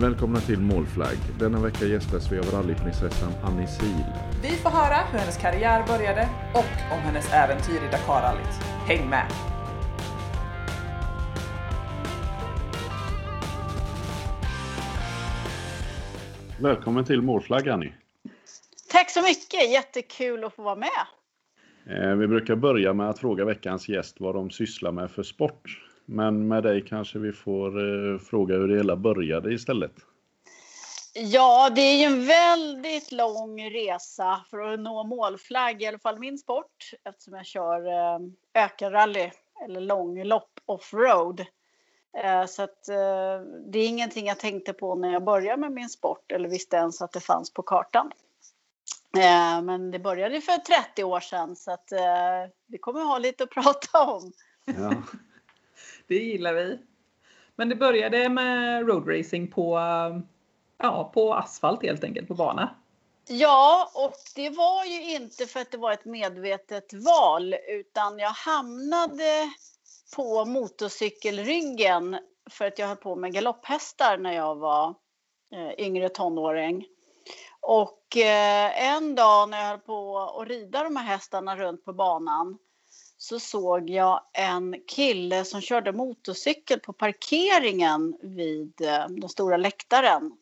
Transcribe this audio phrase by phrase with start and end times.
[0.00, 1.16] Välkomna till Målflagg.
[1.38, 4.06] Denna vecka gästas vi av rallyprinsessan Annie Sil.
[4.42, 8.54] Vi får höra hur hennes karriär började och om hennes äventyr i Dakarrallyt.
[8.86, 9.26] Häng med!
[16.60, 17.92] Välkommen till Målflagg Annie.
[18.92, 19.72] Tack så mycket!
[19.72, 20.88] Jättekul att få vara med.
[21.86, 25.89] Eh, vi brukar börja med att fråga veckans gäst vad de sysslar med för sport.
[26.12, 29.92] Men med dig kanske vi får eh, fråga hur det hela började istället.
[31.14, 36.18] Ja, det är ju en väldigt lång resa för att nå målflagg, i alla fall
[36.18, 38.18] min sport, eftersom jag kör eh,
[38.54, 39.30] ökenrally
[39.64, 41.40] eller långlopp offroad.
[42.24, 42.84] Eh, så att
[43.66, 47.02] det är ingenting jag tänkte på när jag började med min sport eller visste ens
[47.02, 48.10] att det fanns på kartan.
[49.62, 51.92] Men det började för 30 år sedan så att
[52.66, 54.32] vi kommer ha lite att prata om.
[54.64, 54.92] Ja.
[56.10, 56.78] Det gillar vi.
[57.56, 59.78] Men det började med roadracing på,
[60.78, 62.74] ja, på asfalt helt enkelt, på bana.
[63.28, 68.30] Ja, och det var ju inte för att det var ett medvetet val utan jag
[68.30, 69.50] hamnade
[70.16, 72.18] på motorcykelryggen
[72.50, 74.94] för att jag höll på med galopphästar när jag var
[75.52, 76.86] eh, yngre tonåring.
[77.60, 81.92] Och eh, en dag när jag höll på att rida de här hästarna runt på
[81.92, 82.58] banan
[83.22, 90.32] så såg jag en kille som körde motorcykel på parkeringen vid eh, den stora läktaren.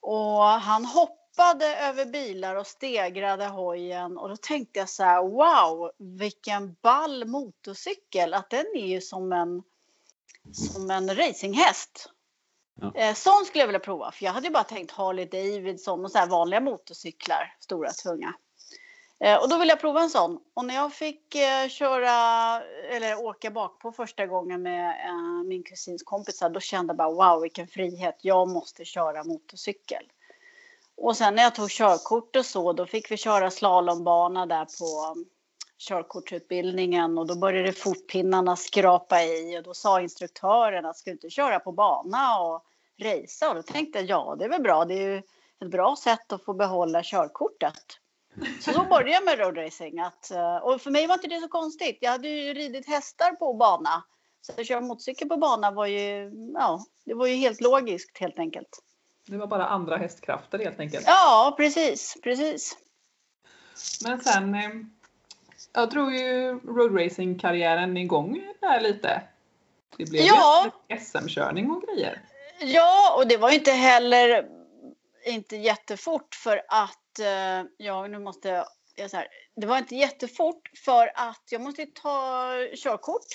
[0.00, 5.90] Och han hoppade över bilar och stegrade hojen och då tänkte jag så här, wow,
[5.98, 9.62] vilken ball motorcykel, att den är ju som en,
[10.52, 12.10] som en racinghäst.
[12.80, 12.92] Ja.
[12.94, 16.10] Eh, Sån skulle jag vilja prova, för jag hade ju bara tänkt Harley Davidson och
[16.10, 18.34] så här vanliga motorcyklar, stora tunga.
[19.20, 20.40] Eh, och då ville jag prova en sån.
[20.54, 22.12] Och när jag fick eh, köra,
[22.90, 27.10] eller åka bak på första gången med eh, min kusins kompisar, då kände jag bara
[27.10, 30.02] wow vilken frihet, jag måste köra motorcykel.
[30.96, 35.12] Och sen när jag tog körkort och så, då fick vi köra slalombana där på
[35.12, 35.24] mm,
[35.78, 41.30] körkortsutbildningen och då började fotpinnarna skrapa i och då sa instruktören att ska du inte
[41.30, 42.64] köra på bana och
[43.02, 43.48] racea?
[43.48, 45.22] Och då tänkte jag ja, det är väl bra, det är ju
[45.60, 47.98] ett bra sätt att få behålla körkortet.
[48.60, 50.00] Så då började jag med roadracing.
[50.00, 51.98] Att, eh, och för mig var inte det så konstigt.
[52.00, 54.04] Jag hade ju ridit hästar på bana.
[54.40, 58.38] Så att köra motorcykel på bana var ju, ja, det var ju helt logiskt helt
[58.38, 58.68] enkelt.
[59.26, 61.04] Det var bara andra hästkrafter helt enkelt.
[61.06, 62.76] Ja, precis, precis.
[64.04, 64.70] Men sen, eh,
[65.72, 69.22] jag drog ju roadracing-karriären igång där lite.
[69.96, 70.70] Det blev Ja.
[70.88, 72.22] ju SM-körning och grejer.
[72.60, 74.48] Ja, och det var ju inte heller
[75.26, 78.64] inte jättefort för att, eh, ja nu måste
[78.96, 83.26] jag, så här, det var inte jättefort för att jag måste ta körkort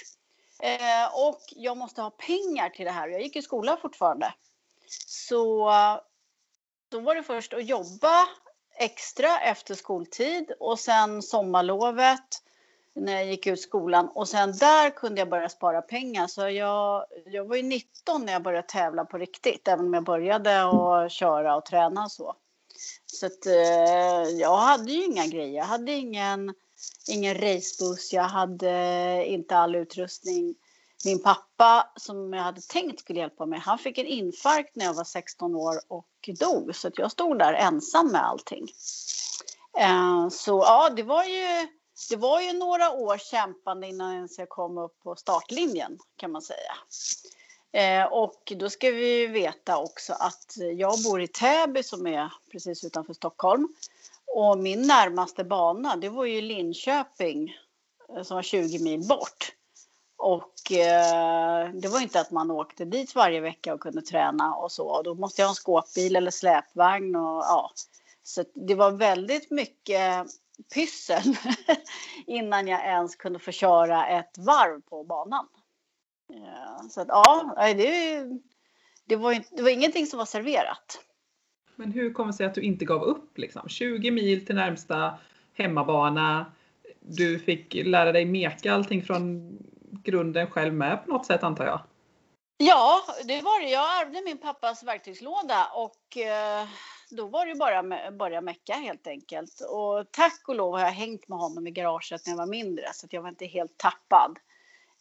[0.64, 3.08] eh, och jag måste ha pengar till det här.
[3.08, 4.34] Jag gick i skola fortfarande.
[5.08, 5.72] Så
[6.90, 8.28] då var det först att jobba
[8.78, 12.44] extra efter skoltid och sen sommarlovet
[12.96, 16.28] när jag gick ut skolan och sen där kunde jag börja spara pengar.
[16.28, 20.04] Så jag, jag var ju 19 när jag började tävla på riktigt, även om jag
[20.04, 22.36] började och köra och träna och så.
[23.06, 25.58] Så att, eh, jag hade ju inga grejer.
[25.58, 26.54] Jag hade ingen,
[27.10, 30.56] ingen racebuss, jag hade inte all utrustning.
[31.06, 34.94] Min pappa som jag hade tänkt skulle hjälpa mig, han fick en infarkt när jag
[34.94, 36.76] var 16 år och dog.
[36.76, 38.68] Så att jag stod där ensam med allting.
[39.78, 41.68] Eh, Så ja, det var ju
[42.10, 46.42] det var ju några år kämpande innan ens jag kom upp på startlinjen kan man
[46.42, 46.74] säga.
[47.74, 52.34] Eh, och då ska vi ju veta också att jag bor i Täby som är
[52.52, 53.68] precis utanför Stockholm.
[54.36, 57.56] Och min närmaste bana det var ju Linköping
[58.16, 59.56] eh, som var 20 mil bort.
[60.18, 64.72] Och eh, det var inte att man åkte dit varje vecka och kunde träna och
[64.72, 64.88] så.
[64.88, 67.72] Och då måste jag ha en skåpbil eller släpvagn och ja.
[68.24, 70.28] Så det var väldigt mycket
[70.74, 71.24] pyssel
[72.28, 75.48] innan jag ens kunde få köra ett varv på banan.
[76.28, 78.24] Ja, så att ja, det,
[79.06, 81.00] det, var, ju- det var ingenting som var serverat.
[81.76, 83.38] Men hur kommer det sig att du inte gav upp?
[83.38, 83.70] Liksom?
[83.70, 85.18] 20 mil till närmsta
[85.54, 86.46] hemmabana.
[87.00, 89.58] Du fick lära dig meka allting från
[90.04, 91.80] grunden själv med på något sätt antar jag.
[92.58, 93.70] Ja, det var det.
[93.70, 96.68] Jag ärvde min pappas verktygslåda och eh,
[97.16, 99.62] då var det bara att börja mecka helt enkelt.
[99.70, 102.86] Och tack och lov har jag hängt med honom i garaget när jag var mindre
[102.94, 104.40] så att jag var inte helt tappad.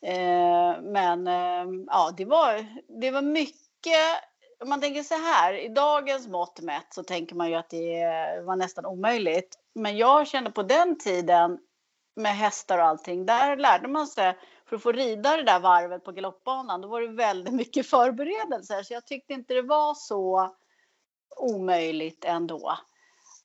[0.03, 2.67] Eh, men eh, ja, det var,
[3.01, 4.25] det var mycket.
[4.61, 8.05] Om man tänker så här, i dagens mått mätt så tänker man ju att det
[8.45, 9.59] var nästan omöjligt.
[9.75, 11.59] Men jag kände på den tiden
[12.17, 16.05] med hästar och allting, där lärde man sig för att få rida det där varvet
[16.05, 18.83] på galoppbanan, då var det väldigt mycket förberedelser.
[18.83, 20.55] Så jag tyckte inte det var så
[21.37, 22.79] omöjligt ändå.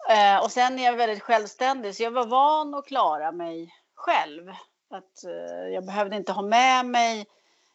[0.10, 4.50] Eh, och sen är jag väldigt självständig, så jag var van att klara mig själv.
[4.90, 7.28] Att, eh, jag behövde inte ha med mig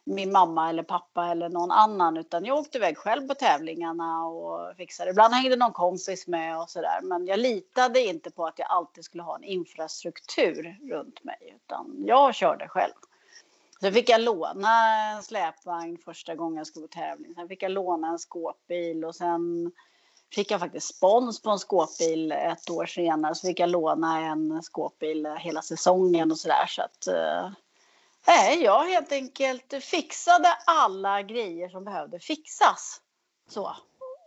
[0.04, 4.76] min mamma eller pappa eller någon annan utan jag åkte iväg själv på tävlingarna och
[4.76, 5.10] fixade.
[5.10, 9.04] Ibland hängde någon kompis med och sådär men jag litade inte på att jag alltid
[9.04, 12.94] skulle ha en infrastruktur runt mig utan jag körde själv.
[13.80, 17.34] Sen fick jag låna en släpvagn första gången jag skulle på tävling.
[17.34, 19.72] Sen fick jag låna en skåpbil och sen
[20.34, 23.34] fick jag faktiskt spons på en skåpbil ett år senare.
[23.34, 26.66] Så fick jag låna en skåpbil hela säsongen och sådär.
[26.66, 27.50] Så att eh,
[28.26, 33.00] Nej, jag helt enkelt fixade alla grejer som behövde fixas.
[33.48, 33.76] Så.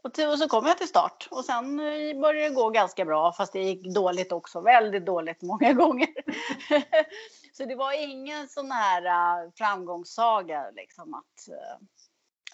[0.03, 3.05] Och, till, och så kom jag till start och sen eh, började det gå ganska
[3.05, 4.61] bra fast det gick dåligt också.
[4.61, 6.09] Väldigt dåligt många gånger.
[7.57, 11.87] så det var ingen sån här eh, framgångssaga liksom att uh,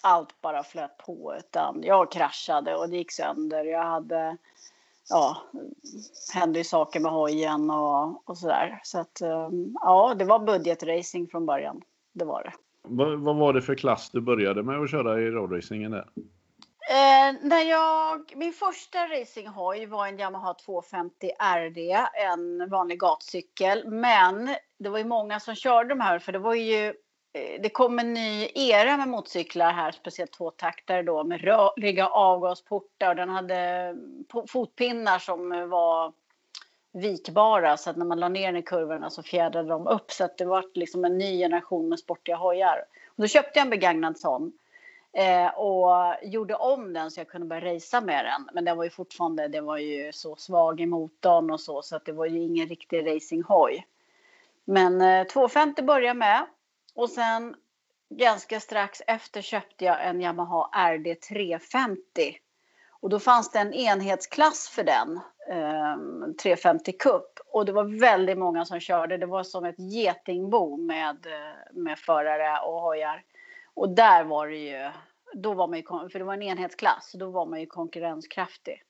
[0.00, 3.64] allt bara flöt på utan jag kraschade och det gick sönder.
[3.64, 4.36] Jag hade
[5.10, 5.36] ja,
[6.34, 8.80] hände ju saker med hojen och, och sådär.
[8.82, 11.82] Så att ehm, ja, det var budgetracing från början.
[12.12, 12.52] Det var det.
[12.82, 16.06] Vad, vad var det för klass du började med att köra i roadracingen där?
[16.90, 21.78] Eh, när jag, min första racinghoj var en Yamaha 250 RD,
[22.26, 23.88] en vanlig gatcykel.
[23.88, 26.94] Men det var ju många som körde de här för det var ju
[27.32, 33.08] Eh, det kom en ny era med motorcyklar här, speciellt tvåtaktare då med rörliga avgasportar
[33.08, 36.12] och den hade mm, fotpinnar som eh, var
[36.92, 40.24] vikbara så att när man la ner den i kurvorna så fjädrade de upp så
[40.24, 42.84] att det var liksom en ny generation med sportiga hojar.
[43.06, 44.52] Och då köpte jag en begagnad sån
[45.12, 48.48] eh, och gjorde om den så jag kunde börja racea med den.
[48.54, 51.96] Men den var ju fortfarande, den var ju så svag i motorn och så så
[51.96, 53.86] att det var ju ingen riktig racinghoj.
[54.64, 56.46] Men eh, 250 började med
[57.00, 57.56] och sen
[58.10, 62.00] ganska strax efter köpte jag en Yamaha RD 350.
[63.00, 65.96] Och då fanns det en enhetsklass för den, eh,
[66.42, 67.40] 350 Cup.
[67.46, 69.16] Och det var väldigt många som körde.
[69.16, 73.22] Det var som ett getingbo med, eh, med förare och hojar.
[73.74, 74.90] Och där var det ju,
[75.34, 78.82] då var man ju, för det var en enhetsklass, så då var man ju konkurrenskraftig.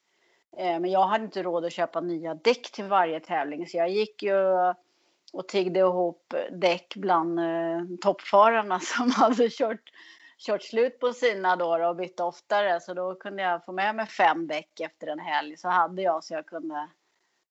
[0.57, 3.89] Eh, men jag hade inte råd att köpa nya däck till varje tävling så jag
[3.89, 4.73] gick ju
[5.33, 9.91] och tiggde ihop däck bland eh, toppfararna som hade kört,
[10.37, 12.79] kört slut på sina då och bytte oftare.
[12.79, 15.57] Så då kunde jag få med mig fem däck efter en helg.
[15.57, 16.87] Så hade jag så jag kunde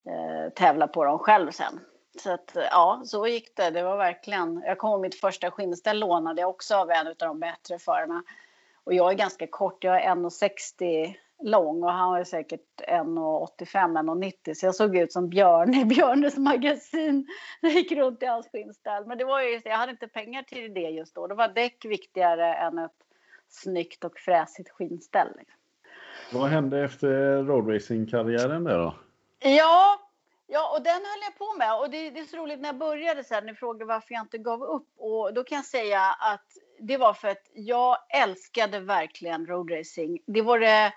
[0.06, 1.80] eh, tävla på dem själv sen.
[2.22, 3.70] Så att, eh, ja, så gick det.
[3.70, 4.62] Det var verkligen.
[4.66, 8.22] Jag kommer ihåg mitt första skinnställ lånade jag också av en av de bättre förarna.
[8.84, 9.84] Och jag är ganska kort.
[9.84, 15.74] Jag är 1,60 lång och han var säkert 1,85-1,90 så jag såg ut som Björn
[15.74, 17.26] i Björnes magasin
[17.60, 19.06] jag gick runt i hans skinnställ.
[19.06, 21.26] Men det var ju, jag hade inte pengar till det just då.
[21.26, 22.90] Då var däck viktigare än ett
[23.48, 25.28] snyggt och fräsigt skinnställ.
[26.32, 28.94] Vad hände efter roadracing-karriären där då?
[29.38, 29.98] Ja,
[30.52, 31.78] Ja, och den höll jag på med.
[31.78, 34.22] Och det, det är så roligt när jag började så här, ni frågade varför jag
[34.22, 34.88] inte gav upp.
[34.96, 36.46] Och då kan jag säga att
[36.78, 40.18] det var för att jag älskade verkligen roadracing.
[40.26, 40.92] Det var det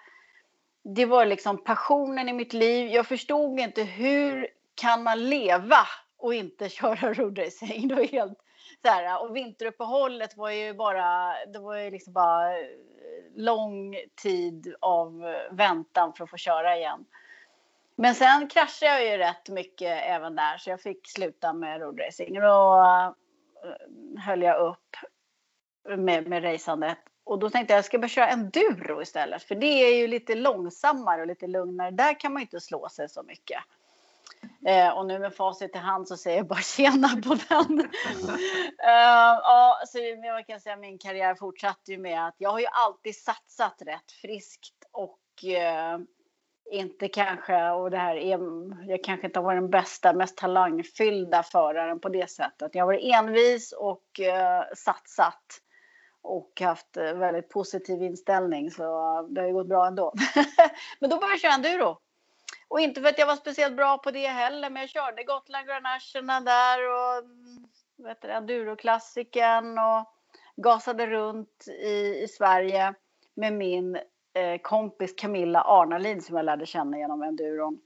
[0.84, 2.88] det var liksom passionen i mitt liv.
[2.88, 7.88] Jag förstod inte hur kan man leva och inte köra roadracing.
[7.88, 8.40] Det var helt
[8.82, 12.66] så här, och vinteruppehållet var ju bara, det var ju liksom bara eh,
[13.36, 17.06] lång tid av väntan för att få köra igen.
[17.96, 22.34] Men sen kraschade jag ju rätt mycket även där så jag fick sluta med roadracing.
[22.34, 22.82] Då
[23.64, 24.96] eh, höll jag upp
[25.98, 29.44] med, med racandet och då tänkte jag jag ska börja köra enduro istället.
[29.44, 31.92] För det är ju lite långsammare och lite lugnare.
[31.92, 33.60] Där kan man inte slå sig så mycket.
[34.66, 37.80] Eh, och nu med facit i hand så säger jag bara tjena på den.
[37.80, 42.68] eh, ja, så jag kan säga min karriär fortsatte ju med att jag har ju
[42.72, 46.00] alltid satsat rätt friskt och eh,
[46.72, 48.40] inte kanske, och det här är,
[48.90, 52.76] jag kanske inte har varit den bästa, mest talangfyllda föraren på det sättet.
[52.76, 55.63] Jag har varit envis och eh, satsat
[56.24, 58.84] och haft eh, väldigt positiv inställning så
[59.30, 60.14] det har ju gått bra ändå.
[61.00, 61.98] men då började jag köra enduro.
[62.68, 65.68] Och inte för att jag var speciellt bra på det heller men jag körde Gotland
[65.68, 67.24] Grand National där och
[68.06, 70.14] vet du, enduroklassikern och
[70.56, 72.94] gasade runt i, i Sverige
[73.34, 73.96] med min
[74.34, 77.80] eh, kompis Camilla Arnalin som jag lärde känna genom enduron.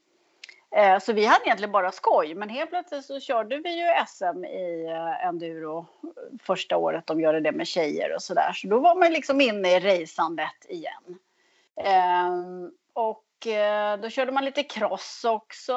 [0.76, 4.46] Eh, så vi hade egentligen bara skoj, men helt plötsligt så körde vi ju SM
[4.46, 5.86] i eh, enduro
[6.42, 8.52] första året de gjorde det med tjejer och sådär.
[8.54, 11.20] Så då var man liksom inne i raceandet igen.
[11.76, 12.32] Eh,
[12.94, 15.76] och eh, då körde man lite cross också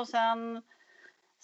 [0.00, 0.62] och sen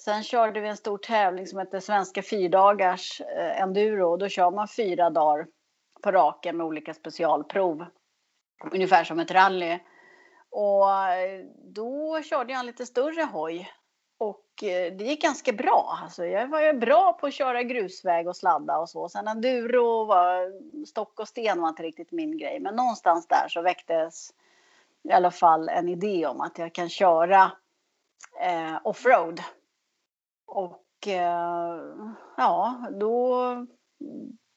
[0.01, 4.17] Sen körde vi en stor tävling som heter Svenska fyrdagars eh, enduro.
[4.17, 5.47] Då kör man fyra dagar
[6.03, 7.87] på raken med olika specialprov.
[8.73, 9.79] Ungefär som ett rally.
[10.51, 13.71] Och eh, då körde jag en lite större hoj.
[14.19, 15.99] Och eh, det gick ganska bra.
[16.03, 19.09] Alltså jag var ju bra på att köra grusväg och sladda och så.
[19.09, 20.53] Sen enduro var
[20.87, 22.61] stock och sten var inte riktigt min grej.
[22.61, 24.31] Men någonstans där så väcktes
[25.03, 27.53] i alla fall en idé om att jag kan köra
[28.41, 29.41] eh, offroad.
[30.47, 31.81] Och eh,
[32.37, 33.45] ja, då,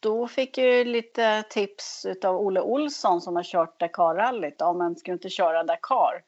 [0.02, 4.56] då fick jag lite tips av Olle Olsson som har kört Dakarrallyt.
[4.58, 6.24] Ja, men ska du inte köra Dakar?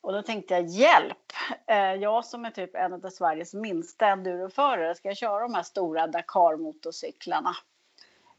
[0.00, 1.32] Och då tänkte jag hjälp!
[1.66, 5.62] Eh, jag som är typ en av Sveriges minsta enduroförare, ska jag köra de här
[5.62, 7.54] stora Dakar-motorcyklarna?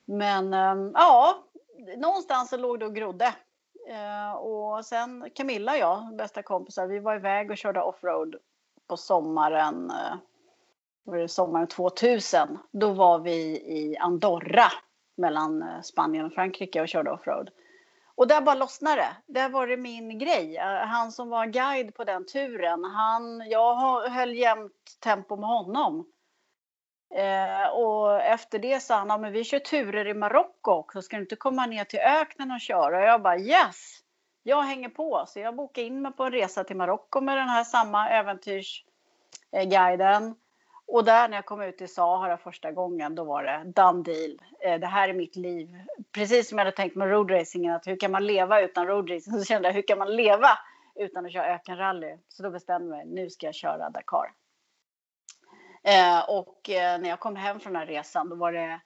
[0.06, 1.44] Men ehm, ja,
[1.98, 3.34] någonstans så låg det och grodde.
[3.88, 8.36] Eh, och sen Camilla och jag, bästa kompisar, vi var iväg och körde offroad
[8.88, 10.18] på sommaren, eh,
[11.06, 12.58] var det sommaren 2000.
[12.72, 14.72] Då var vi i Andorra
[15.18, 17.50] mellan eh, Spanien och Frankrike och körde offroad.
[18.16, 19.16] Och där bara lossnade det.
[19.26, 20.58] Där var det min grej.
[20.58, 23.76] Eh, han som var guide på den turen, han, jag
[24.10, 26.06] höll jämnt tempo med honom.
[27.16, 31.18] Eh, och efter det sa han, ja, men vi kör turer i Marocko också, ska
[31.18, 32.98] du inte komma ner till öknen och köra?
[32.98, 34.00] Och jag bara yes,
[34.44, 35.24] jag hänger på.
[35.28, 40.24] Så jag bokade in mig på en resa till Marocko med den här samma äventyrsguiden.
[40.24, 40.34] Eh,
[40.88, 44.42] och där när jag kom ut i Sahara första gången, då var det done deal.
[44.60, 45.70] Eh, det här är mitt liv.
[46.12, 49.34] Precis som jag hade tänkt med roadracingen, att hur kan man leva utan roadracing?
[49.40, 50.50] Så kände jag, hur kan man leva
[50.96, 52.18] utan att köra ökenrally?
[52.30, 54.32] Så då bestämde jag mig, nu ska jag köra Dakar.
[55.84, 58.80] Eh, och eh, när jag kom hem från den här resan då var det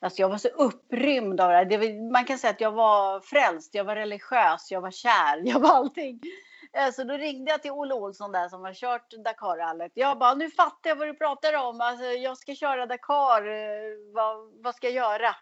[0.00, 3.74] Alltså jag var så upprymd av det, det Man kan säga att jag var frälst,
[3.74, 6.20] jag var religiös, jag var kär, jag var allting.
[6.72, 9.92] Eh, så då ringde jag till Olle Olsson där som har kört Dakarrallyt.
[9.94, 11.80] Jag bara, nu fattar jag vad du pratar om.
[11.80, 13.46] Alltså, jag ska köra Dakar.
[13.46, 15.36] Eh, vad, vad ska jag göra?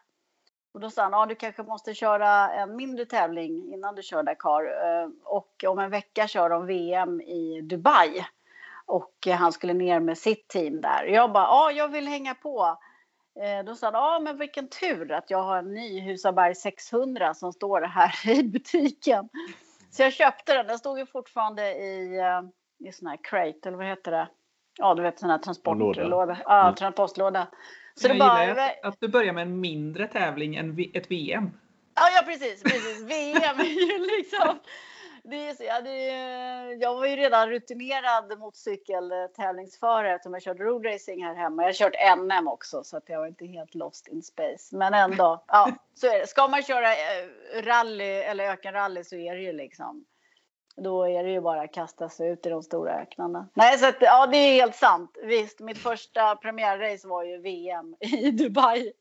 [0.74, 4.22] Och då sa han, ja, du kanske måste köra en mindre tävling innan du kör
[4.22, 4.62] Dakar.
[4.62, 8.26] Eh, och om en vecka kör de VM i Dubai.
[8.86, 11.04] Och han skulle ner med sitt team där.
[11.04, 12.78] Jag bara, ja, jag vill hänga på.
[13.66, 17.52] Då sa han, ja men vilken tur att jag har en ny Husaberg 600 som
[17.52, 19.28] står här i butiken.
[19.90, 20.66] Så jag köpte den.
[20.66, 24.28] Den stod ju fortfarande i, eh, i sån här crate, eller vad heter det?
[24.78, 26.38] Ja, du vet sån här transportlåda.
[26.44, 26.74] Ja, mm.
[26.74, 27.46] transportlåda.
[27.94, 31.10] Så jag det bara, gillar att, att du börjar med en mindre tävling än ett
[31.10, 31.50] VM.
[31.94, 33.02] Ja, ja precis, precis.
[33.02, 34.58] VM är ju liksom
[35.30, 36.06] det är så, ja, det,
[36.80, 41.62] jag var ju redan rutinerad motorcykeltävlingsförare eftersom jag kört roadracing här hemma.
[41.62, 44.76] Jag har kört NM också så att jag var inte helt lost in space.
[44.76, 46.26] Men ändå, ja, så är det.
[46.26, 50.04] Ska man köra eh, rally eller ökenrally så är det ju liksom
[50.76, 53.48] då är det ju bara att kasta sig ut i de stora öknarna.
[53.54, 55.16] Nej, så att, ja, det är helt sant.
[55.22, 58.92] Visst, mitt första premiärrace var ju VM i Dubai.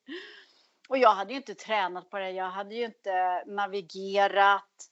[0.89, 2.31] Och jag hade ju inte tränat på det.
[2.31, 4.89] Jag hade ju inte navigerat.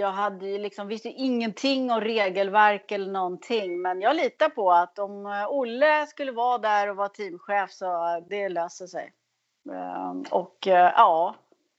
[0.00, 3.82] Jag hade ju liksom, visste ingenting om regelverk eller någonting.
[3.82, 8.20] Men jag litar på att om eh, Olle skulle vara där och vara teamchef så
[8.28, 9.12] det löser sig.
[9.72, 11.34] Ehm, och eh, ja,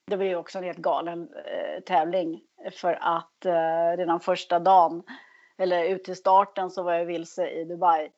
[0.08, 2.42] det var ju också en helt galen eh, tävling.
[2.72, 3.46] För att
[3.98, 5.04] redan första dagen,
[5.58, 8.10] eller ut till starten så var jag vilse i Dubai.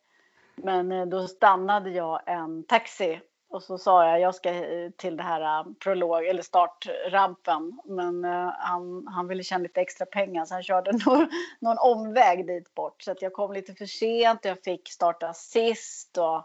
[0.56, 3.22] Men då stannade jag en taxi
[3.54, 4.50] och så sa jag, jag ska
[4.98, 7.80] till det här äh, prolog eller startrampen.
[7.86, 11.30] Men uh, han, han ville tjäna lite extra pengar så han körde någon,
[11.60, 13.02] någon omväg dit bort.
[13.02, 16.18] Så jag kom lite för sent och jag fick starta sist.
[16.18, 16.44] Och,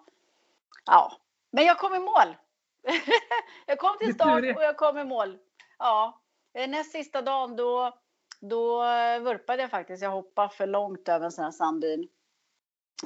[0.87, 1.12] ja.
[1.50, 2.37] Men jag kom i mål.
[3.67, 5.38] jag kom till start och jag kom i mål.
[5.79, 6.21] Ja.
[6.55, 7.99] Eh, näst sista dagen då,
[8.41, 8.83] då
[9.21, 10.03] vurpade jag faktiskt.
[10.03, 12.09] Jag hoppade för långt över en sån här sanddyn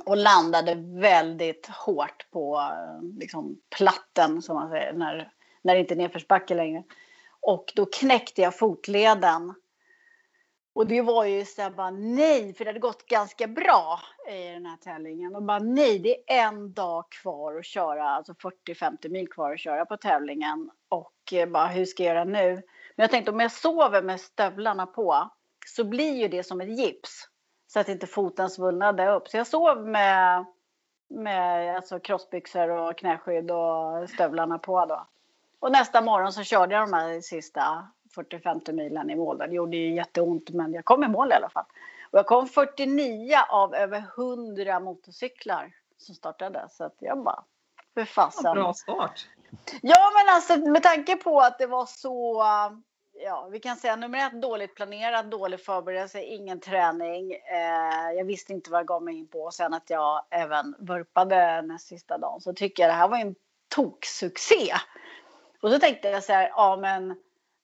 [0.04, 2.70] och landade väldigt hårt på
[3.18, 5.32] liksom, platten, som man säger, när,
[5.62, 6.82] när det inte är nedförsbacke längre.
[7.40, 9.54] Och då knäckte jag fotleden.
[10.74, 14.48] Och det var ju så här bara nej, för det hade gått ganska bra i
[14.48, 15.36] den här tävlingen.
[15.36, 19.60] Och bara nej, det är en dag kvar att köra, alltså 40-50 mil kvar att
[19.60, 20.70] köra på tävlingen.
[20.88, 22.54] Och eh, bara hur ska jag göra nu?
[22.96, 25.30] Men jag tänkte om jag sover med stövlarna på
[25.66, 27.28] så blir ju det som ett gips
[27.72, 29.28] så att inte foten svullnade upp.
[29.28, 30.44] Så jag sov med,
[31.08, 35.06] med alltså crossbyxor och knäskydd och stövlarna på då.
[35.60, 39.38] Och nästa morgon så körde jag de här sista 40-50 milen i mål.
[39.38, 41.64] Det gjorde ju jätteont men jag kom i mål i alla fall.
[42.10, 46.66] Och jag kom 49 av över 100 motorcyklar som startade.
[46.70, 47.44] Så att jag bara,
[47.94, 48.54] för fasen.
[48.54, 49.28] Bra start!
[49.82, 52.42] Ja men alltså med tanke på att det var så
[53.24, 57.32] ja, vi kan säga nummer ett, dåligt planerat, dålig förberedelse, ingen träning.
[57.32, 59.38] Eh, jag visste inte vad jag gav mig in på.
[59.38, 62.40] Och sen att jag även vurpade näst sista dagen.
[62.40, 63.34] Så tycker jag det här var en
[63.68, 64.74] toksuccé.
[65.60, 67.16] Och då tänkte jag så här, ja men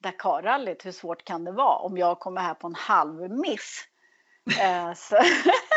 [0.03, 3.85] Dakarrallyt, hur svårt kan det vara om jag kommer här på en halv miss?
[4.61, 5.17] eh, så,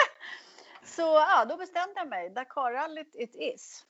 [0.83, 2.29] så ja, då bestämde jag mig.
[2.29, 3.85] Dakarrallyt it is.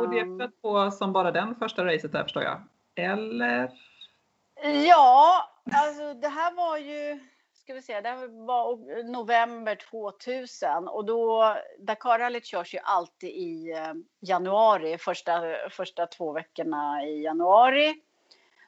[0.00, 0.60] Och det flöt ehm.
[0.62, 2.62] på som bara den första racet där förstår jag?
[2.94, 3.70] Eller?
[4.62, 7.20] Ja, alltså det här var ju
[7.70, 13.92] ska vi se, det var november 2000 och då Dakarrallyt körs ju alltid i eh,
[14.20, 17.94] januari, första, första två veckorna i januari.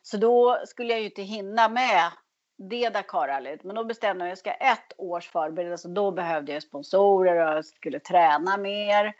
[0.03, 2.11] Så då skulle jag ju inte hinna med
[2.57, 3.65] det Dakarrallyt.
[3.65, 5.89] Men då bestämde jag att jag ska ha ett års förberedelse.
[5.89, 9.15] Då behövde jag sponsorer och jag skulle träna mer.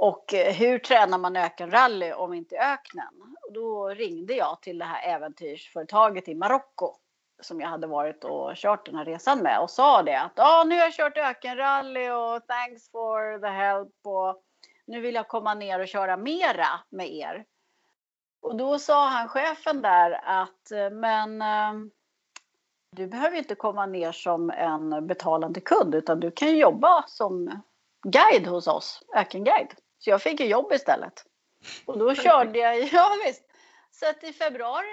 [0.00, 3.34] Och eh, hur tränar man ökenrally om inte i öknen?
[3.46, 6.94] Och då ringde jag till det här äventyrsföretaget i Marocko
[7.42, 10.64] som jag hade varit och kört den här resan med och sa det att ah,
[10.64, 14.42] nu har jag kört ökenrally och thanks for the help och
[14.86, 17.44] nu vill jag komma ner och köra mera med er.
[18.42, 21.72] Och då sa han chefen där att eh, men eh,
[22.96, 27.62] du behöver inte komma ner som en betalande kund utan du kan jobba som
[28.02, 29.74] guide hos oss, ökenguide.
[29.98, 31.24] Så jag fick ju jobb istället.
[31.86, 33.44] Och då körde jag, ja visst.
[33.90, 34.86] Så att i februari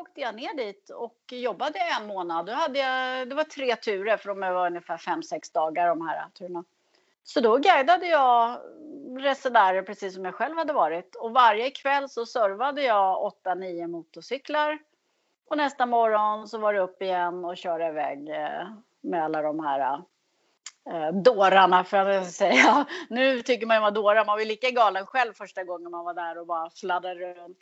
[0.00, 2.46] åkte jag ner dit och jobbade en månad.
[2.46, 6.08] Då hade jag, det var tre turer för de var ungefär fem sex dagar de
[6.08, 6.64] här turerna.
[7.24, 8.58] Så då guidade jag
[9.18, 11.14] resenärer precis som jag själv hade varit.
[11.14, 14.78] Och varje kväll så servade jag 8-9 motorcyklar.
[15.50, 18.68] Och nästa morgon så var det upp igen och köra iväg eh,
[19.00, 20.02] med alla de här
[20.90, 22.86] eh, dårarna för att säga.
[23.08, 24.24] Nu tycker man ju man var dårar.
[24.24, 27.58] Man var ju lika galen själv första gången man var där och bara fladdrade runt.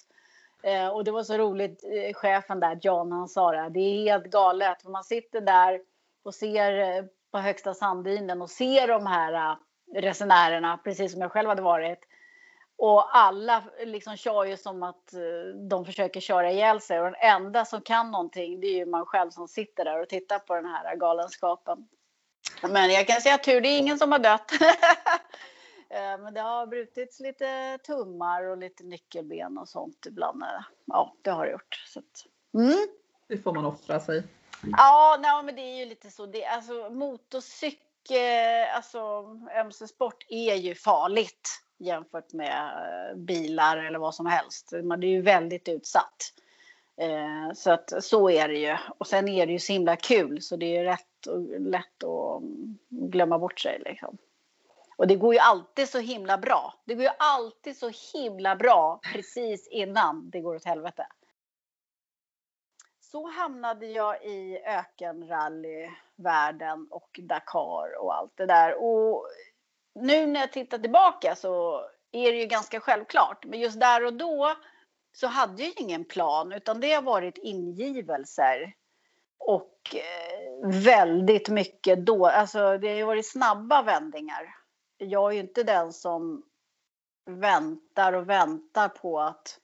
[0.63, 4.13] Eh, och det var så roligt, eh, chefen där, John, han sa det, det är
[4.13, 4.83] helt galet.
[4.83, 5.81] För man sitter där
[6.23, 9.57] och ser eh, på högsta sanddynen och ser de här eh,
[10.01, 11.99] resenärerna, precis som jag själv hade varit.
[12.79, 17.01] Och alla liksom kör ju som att eh, de försöker köra ihjäl sig.
[17.01, 20.09] Och den enda som kan någonting, det är ju man själv som sitter där och
[20.09, 21.89] tittar på den här galenskapen.
[22.63, 24.53] Men jag kan säga tur, det är ingen som har dött.
[25.91, 30.45] Eh, men det har brutits lite tummar och lite nyckelben och sånt ibland.
[30.85, 31.85] Ja, det har det gjort.
[31.87, 32.03] Så
[32.55, 32.89] mm.
[33.29, 34.23] Det får man offra sig.
[34.77, 36.27] Ja, nej, men det är ju lite så.
[36.27, 39.25] Det, alltså, motorcykel, alltså
[39.61, 42.63] mc-sport är ju farligt jämfört med
[43.11, 44.73] eh, bilar eller vad som helst.
[44.85, 46.33] Man är ju väldigt utsatt.
[46.97, 48.77] Eh, så att så är det ju.
[48.99, 52.05] Och sen är det ju så himla kul så det är ju rätt och lätt
[52.05, 52.43] att
[52.89, 54.19] glömma bort sig liksom.
[54.97, 56.75] Och det går ju alltid så himla bra.
[56.85, 61.07] Det går ju alltid så himla bra precis innan det går åt helvete.
[63.01, 68.83] Så hamnade jag i ökenrallyvärlden och Dakar och allt det där.
[68.83, 69.27] Och
[69.95, 71.81] nu när jag tittar tillbaka så
[72.13, 73.45] är det ju ganska självklart.
[73.45, 74.57] Men just där och då
[75.17, 78.75] så hade jag ingen plan utan det har varit ingivelser.
[79.39, 84.55] Och eh, väldigt mycket då, alltså det har ju varit snabba vändningar
[84.99, 86.43] jag är ju inte den som
[87.27, 89.59] väntar och väntar på att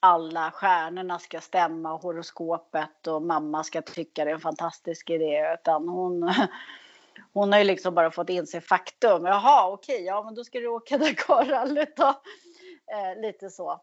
[0.00, 5.54] alla stjärnorna ska stämma, horoskopet och mamma ska tycka det är en fantastisk idé.
[5.60, 6.34] Utan hon,
[7.32, 9.24] hon har ju liksom bara fått inse faktum.
[9.24, 12.08] Jaha, okej, ja men då ska du åka Dakarrallyt då.
[12.92, 13.80] Eh, lite så.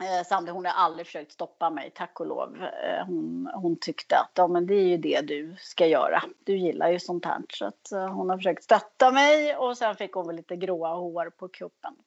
[0.00, 2.62] Eh, Sandra hon har aldrig försökt stoppa mig, tack och lov.
[2.62, 6.22] Eh, hon, hon tyckte att ja, men det är ju det du ska göra.
[6.44, 7.42] Du gillar ju sånt här.
[7.48, 10.94] Så att, eh, hon har försökt stötta mig och sen fick hon väl lite gråa
[10.94, 11.94] hår på kuppen.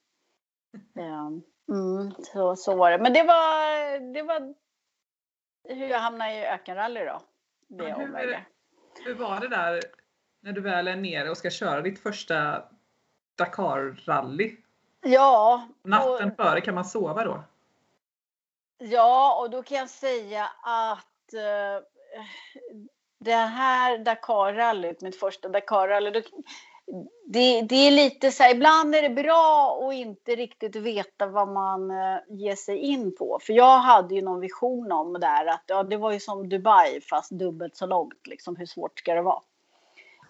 [0.98, 1.28] Eh,
[1.76, 2.98] mm, så, så var det.
[2.98, 4.54] Men det var, det var
[5.63, 7.21] hur jag hamnade i ökenrally då.
[7.67, 8.45] Det ja, hur,
[9.06, 9.82] hur var det där
[10.41, 12.63] när du väl är nere och ska köra ditt första
[13.38, 14.56] Dakar-rally?
[15.02, 15.67] Ja.
[15.84, 17.43] Natten och, före, kan man sova då?
[18.78, 21.84] Ja, och då kan jag säga att eh,
[23.20, 26.24] det här Dakarrallyt, mitt första Dakarrally,
[27.26, 31.48] det, det är lite så här, ibland är det bra att inte riktigt veta vad
[31.48, 33.40] man eh, ger sig in på.
[33.42, 36.50] För jag hade ju någon vision om det där att ja, det var ju som
[36.50, 38.28] Dubai fast dubbelt så långt.
[38.28, 39.42] Liksom, hur svårt ska det vara?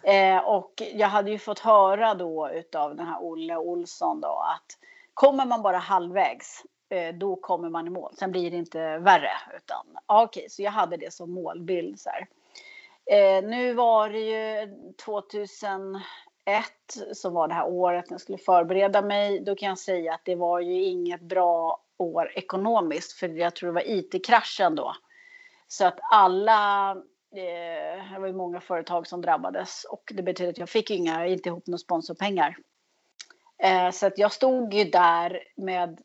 [0.04, 4.78] Eh, och jag hade ju fått höra då utav den här Olle Olsson då att
[5.14, 8.14] kommer man bara halvvägs Eh, då kommer man i mål.
[8.16, 9.32] Sen blir det inte värre.
[9.58, 12.00] Utan, okej, okay, så jag hade det som målbild.
[12.00, 12.10] Så
[13.12, 14.74] eh, nu var det ju
[15.06, 16.02] 2001
[17.14, 19.40] som var det här året när jag skulle förbereda mig.
[19.40, 23.68] Då kan jag säga att det var ju inget bra år ekonomiskt för jag tror
[23.68, 24.96] det var IT-kraschen då
[25.68, 26.92] Så att alla,
[27.36, 31.28] eh, det var ju många företag som drabbades och det betyder att jag fick inga,
[31.28, 32.58] inte ihop några sponsorpengar.
[33.58, 36.02] Eh, så att jag stod ju där med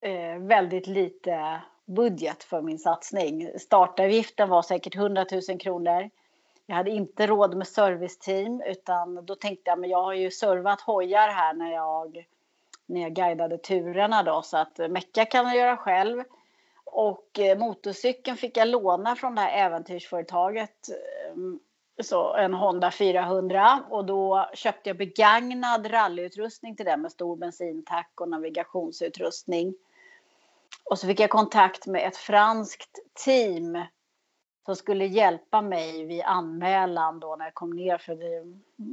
[0.00, 3.50] eh, väldigt lite budget för min satsning.
[3.58, 6.10] Startavgiften var säkert 100 000 kronor.
[6.66, 10.80] Jag hade inte råd med serviceteam utan då tänkte jag men jag har ju servat
[10.80, 12.26] hojar här när jag,
[12.86, 16.24] när jag guidade turerna då så att mecka kan jag göra själv.
[16.84, 20.88] Och eh, motorcykeln fick jag låna från det här äventyrsföretaget.
[20.88, 21.34] Eh,
[22.02, 28.12] så en Honda 400 och då köpte jag begagnad rallyutrustning till den med stor bensintack
[28.14, 29.74] och navigationsutrustning.
[30.90, 33.84] Och så fick jag kontakt med ett franskt team
[34.66, 38.44] som skulle hjälpa mig vid anmälan då när jag kom ner för det,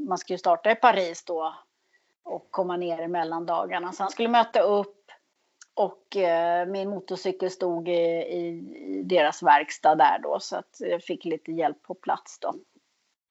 [0.08, 1.56] man skulle ju starta i Paris då
[2.24, 3.92] och komma ner i mellandagarna.
[3.92, 5.12] Så han skulle möta upp
[5.74, 11.04] och eh, min motorcykel stod i, i, i, deras verkstad där då så att jag
[11.04, 12.56] fick lite hjälp på plats då.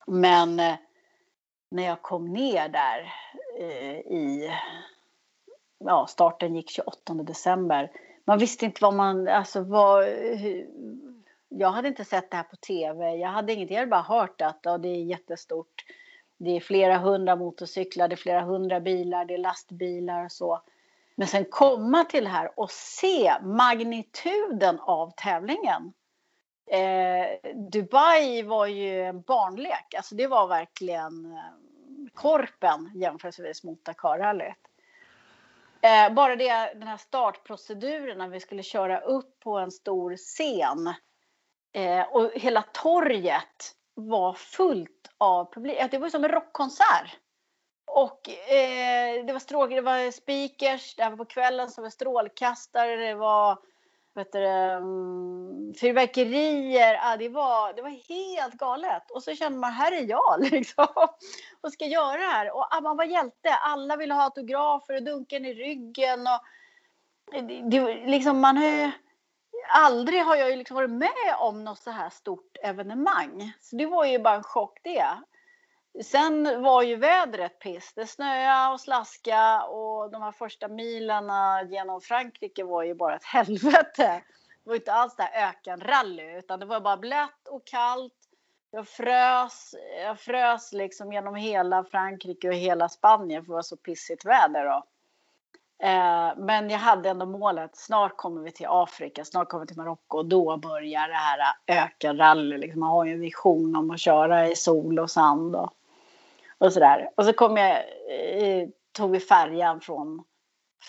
[0.07, 0.75] Men eh,
[1.71, 3.13] när jag kom ner där
[3.59, 4.51] eh, i,
[5.79, 7.91] ja starten gick 28 december.
[8.25, 10.69] Man visste inte vad man, alltså vad, hur,
[11.49, 13.15] jag hade inte sett det här på tv.
[13.17, 15.85] Jag hade ingenting, jag hade bara hört att ja, det är jättestort.
[16.37, 20.63] Det är flera hundra motorcyklar, det är flera hundra bilar, det är lastbilar och så.
[21.17, 25.93] Men sen komma till det här och se magnituden av tävlingen.
[26.71, 33.85] Eh, Dubai var ju en barnlek, alltså det var verkligen eh, korpen jämfört med mot
[33.85, 34.55] Dakarrallyt.
[35.85, 40.95] Eh, bara det, den här startproceduren när vi skulle köra upp på en stor scen
[41.75, 45.79] Eh, och hela torget var fullt av publik.
[45.91, 47.19] Det var som en rockkonsert.
[47.87, 52.97] Och eh, det var stråk, det var speakers, det var på kvällen så var strålkastare,
[52.97, 53.59] det var
[54.15, 56.99] vet du, mm, fyrverkerier.
[57.03, 59.11] Ah, det, var, det var helt galet.
[59.11, 60.87] Och så kände man, här är jag liksom.
[61.61, 62.57] Och ska göra det här.
[62.57, 63.51] Och ah, man var hjälte.
[63.63, 66.21] Alla ville ha autografer och dunken i ryggen.
[66.21, 68.91] Och, eh, det, det, liksom man har ju,
[69.69, 73.53] aldrig har jag ju liksom varit med om något så här stort evenemang.
[73.61, 75.07] Så det var ju bara en chock det.
[76.03, 77.93] Sen var ju vädret piss.
[77.95, 83.25] Det snöade och slaska och de här första milarna genom Frankrike var ju bara ett
[83.35, 84.23] helvete.
[84.65, 88.13] Det var inte alls det här ökenrally utan det var bara blött och kallt.
[88.71, 93.77] Jag frös, jag frös liksom genom hela Frankrike och hela Spanien för det var så
[93.77, 94.85] pissigt väder då.
[95.87, 99.77] Eh, men jag hade ändå målet, snart kommer vi till Afrika, snart kommer vi till
[99.77, 102.59] Marocko och då börjar det här ökenrally.
[102.59, 105.73] Liksom, man har ju en vision om att köra i sol och sand och,
[106.59, 107.11] och sådär.
[107.17, 107.77] Och så kom jag,
[108.09, 110.25] eh, tog vi färjan från,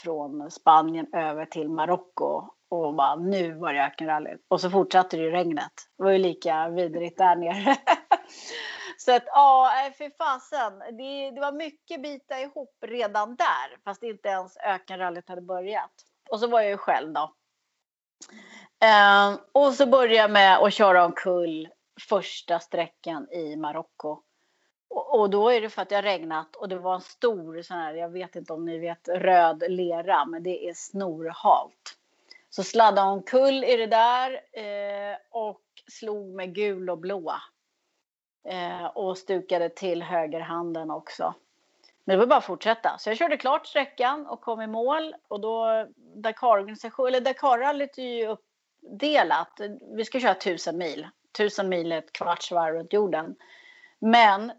[0.03, 4.45] från Spanien över till Marocko och bara nu börjar ökenrallyt.
[4.47, 5.73] Och så fortsatte det ju regnet.
[5.97, 7.77] Det var ju lika vidrigt där nere.
[8.97, 10.79] Så att ja, eh, fy fasen.
[10.79, 13.83] Det, det var mycket bita ihop redan där.
[13.83, 15.91] Fast inte ens ökenrallyt hade börjat.
[16.29, 17.33] Och så var jag ju själv då.
[18.79, 21.69] Ehm, och så började jag med att köra omkull
[22.09, 24.21] första sträckan i Marocko.
[24.95, 27.61] Och, och, då är det för att det har regnat och det var en stor
[27.61, 31.97] sån här, jag vet inte om ni vet, röd lera, men det är snorhalt.
[32.49, 37.35] Så sladdade omkull i det där eh, och slog med gul och blå
[38.45, 41.33] Eh, och stukade till högerhanden också.
[42.03, 42.97] Men det var bara att fortsätta.
[42.97, 45.15] Så jag körde klart sträckan och kom i mål.
[45.27, 49.59] Och då Dakar-organisation, eller Dakarrallyt är ju uppdelat.
[49.95, 51.07] Vi ska köra tusen mil.
[51.37, 53.35] Tusen mil är ett kvarts varv runt jorden.
[53.99, 54.51] Men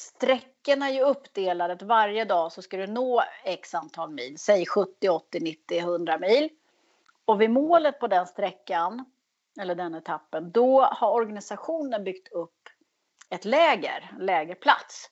[0.00, 4.38] sträckorna är ju uppdelade att varje dag så ska du nå x antal mil.
[4.38, 6.48] Säg 70, 80, 90, 100 mil.
[7.24, 9.04] Och vid målet på den sträckan,
[9.60, 12.68] eller den etappen, då har organisationen byggt upp
[13.30, 15.10] ett läger, lägerplats.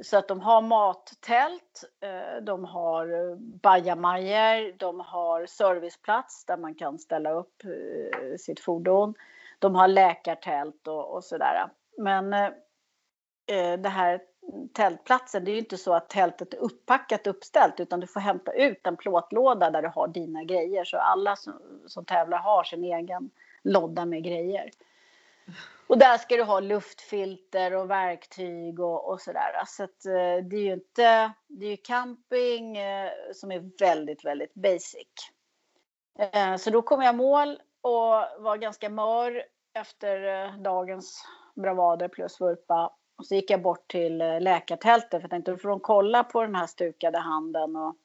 [0.00, 6.74] Så att de har mattält, eh, de har eh, bajamajor, de har serviceplats där man
[6.74, 9.14] kan ställa upp eh, sitt fordon.
[9.58, 11.68] De har läkartält och, och sådär.
[11.96, 12.52] Men
[13.48, 14.20] eh, det här
[14.72, 18.52] tältplatsen, det är ju inte så att tältet är upppackat uppställt utan du får hämta
[18.52, 20.84] ut en plåtlåda där du har dina grejer.
[20.84, 23.30] Så alla som, som tävlar har sin egen
[23.62, 24.70] låda med grejer.
[25.86, 29.62] Och där ska du ha luftfilter och verktyg och, och sådär.
[29.66, 34.54] Så att, eh, det är ju inte, det är camping eh, som är väldigt, väldigt
[34.54, 35.08] basic.
[36.18, 39.42] Eh, så då kom jag mål och var ganska mör
[39.74, 42.94] efter dagens bravader plus vurpa.
[43.18, 46.24] Och så gick jag bort till eh, läkartältet för jag tänkte då får de kolla
[46.24, 47.96] på den här stukade handen och,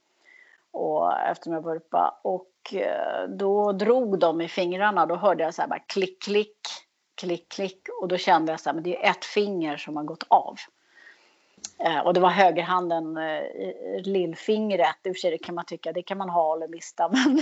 [0.72, 2.20] och, eftersom jag vurpa.
[2.24, 5.06] Och eh, då drog de i fingrarna.
[5.06, 6.58] Då hörde jag så här bara klick, klick,
[7.16, 7.88] klick, klick.
[8.02, 10.58] Och då kände jag så här, men det är ett finger som har gått av.
[11.80, 13.20] Eh, och det var högerhanden,
[14.04, 14.96] lillfingret.
[15.04, 17.10] I och för sig det kan man tycka, det kan man ha eller mista.
[17.14, 17.42] Men,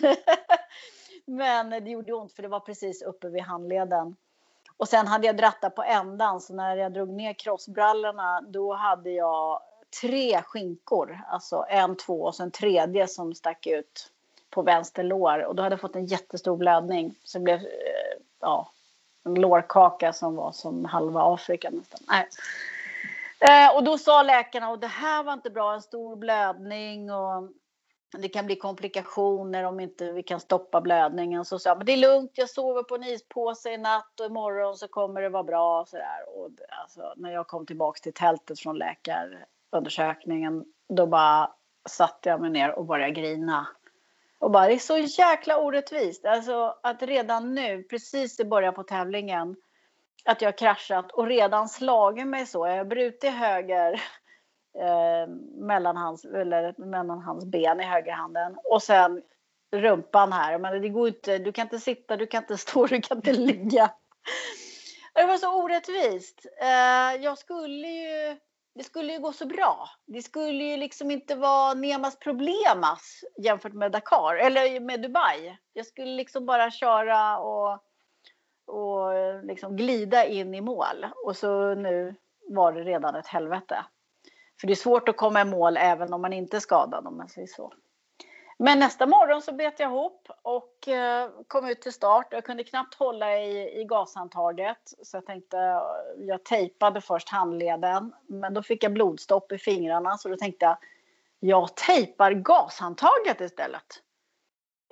[1.25, 4.15] men det gjorde ont för det var precis uppe vid handleden.
[4.81, 9.11] Och sen hade jag dratta på ändan så när jag drog ner crossbrallorna då hade
[9.11, 9.59] jag
[10.01, 11.19] tre skinkor.
[11.29, 14.11] Alltså en, två och sen tredje som stack ut
[14.49, 15.45] på vänster lår.
[15.45, 17.15] Och då hade jag fått en jättestor blödning.
[17.23, 18.71] Så det blev eh, ja,
[19.25, 21.99] en lårkaka som var som halva Afrika nästan.
[22.07, 22.27] Nej.
[23.39, 27.49] Eh, och då sa läkarna, och det här var inte bra, en stor blödning och
[28.17, 31.45] det kan bli komplikationer om inte vi kan stoppa blödningen.
[31.45, 34.25] Så sa jag, men det är lugnt, jag sover på en ispåse i natt och
[34.25, 35.85] imorgon så kommer det vara bra.
[35.87, 36.37] Så där.
[36.37, 36.49] Och
[36.81, 41.51] alltså, när jag kom tillbaka till tältet från läkarundersökningen, då bara
[41.89, 43.67] satte jag mig ner och började grina.
[44.39, 46.25] Och bara, det är så jäkla orättvist.
[46.25, 49.55] Alltså att redan nu, precis i början på tävlingen,
[50.25, 52.67] att jag har kraschat och redan slagit mig så.
[52.67, 54.01] Jag har brutit höger
[54.79, 59.21] eh, mellan, hans, eller mellan hans ben i högerhanden och sen
[59.75, 60.57] rumpan här.
[60.57, 63.33] Men det går inte, du kan inte sitta, du kan inte stå, du kan inte
[63.33, 63.91] ligga.
[65.13, 66.45] Det var så orättvist.
[66.61, 68.37] Eh, jag skulle ju,
[68.75, 69.89] det skulle ju gå så bra.
[70.07, 75.57] Det skulle ju liksom inte vara Nemas problemas jämfört med Dakar eller med Dubai.
[75.73, 77.83] Jag skulle liksom bara köra och
[78.71, 81.05] och liksom glida in i mål.
[81.25, 82.15] Och så nu
[82.49, 83.85] var det redan ett helvete.
[84.61, 87.17] För det är svårt att komma i mål även om man inte är skadad om
[87.17, 87.73] man säger så.
[88.59, 92.27] Men nästa morgon så bet jag ihop och eh, kom ut till start.
[92.31, 95.81] Jag kunde knappt hålla i, i gashandtaget så jag tänkte eh,
[96.17, 100.77] jag tejpade först handleden men då fick jag blodstopp i fingrarna så då tänkte jag
[101.43, 104.01] jag tejpar gashandtaget istället.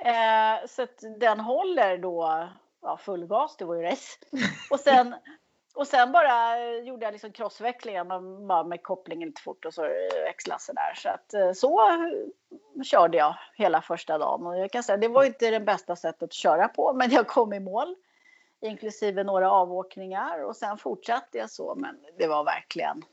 [0.05, 2.47] Eh, så att den håller då
[2.81, 4.17] ja, full gas, det var ju race.
[4.71, 5.15] Och sen,
[5.79, 8.07] och sen bara eh, gjorde jag liksom crossväxlingen
[8.67, 10.93] med kopplingen lite fort och så eh, växlade så där.
[10.95, 11.81] Så att eh, så
[12.83, 16.23] körde jag hela första dagen och jag kan säga det var inte det bästa sättet
[16.23, 17.95] att köra på men jag kom i mål
[18.61, 23.03] inklusive några avåkningar och sen fortsatte jag så men det var verkligen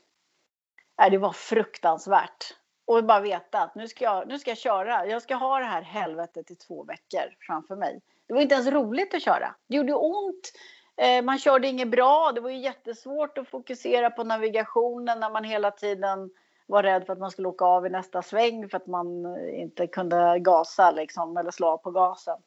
[0.98, 2.54] Nej, det var fruktansvärt.
[2.84, 5.06] Och bara veta att nu ska, jag, nu ska jag köra.
[5.06, 8.00] Jag ska ha det här helvetet i två veckor framför mig.
[8.26, 9.54] Det var inte ens roligt att köra.
[9.66, 10.52] Det gjorde ont.
[10.96, 12.32] Eh, man körde inget bra.
[12.34, 16.30] Det var ju jättesvårt att fokusera på navigationen när man hela tiden
[16.66, 19.60] var rädd för att man skulle åka av i nästa sväng för att man eh,
[19.60, 22.38] inte kunde gasa liksom, eller slå på gasen.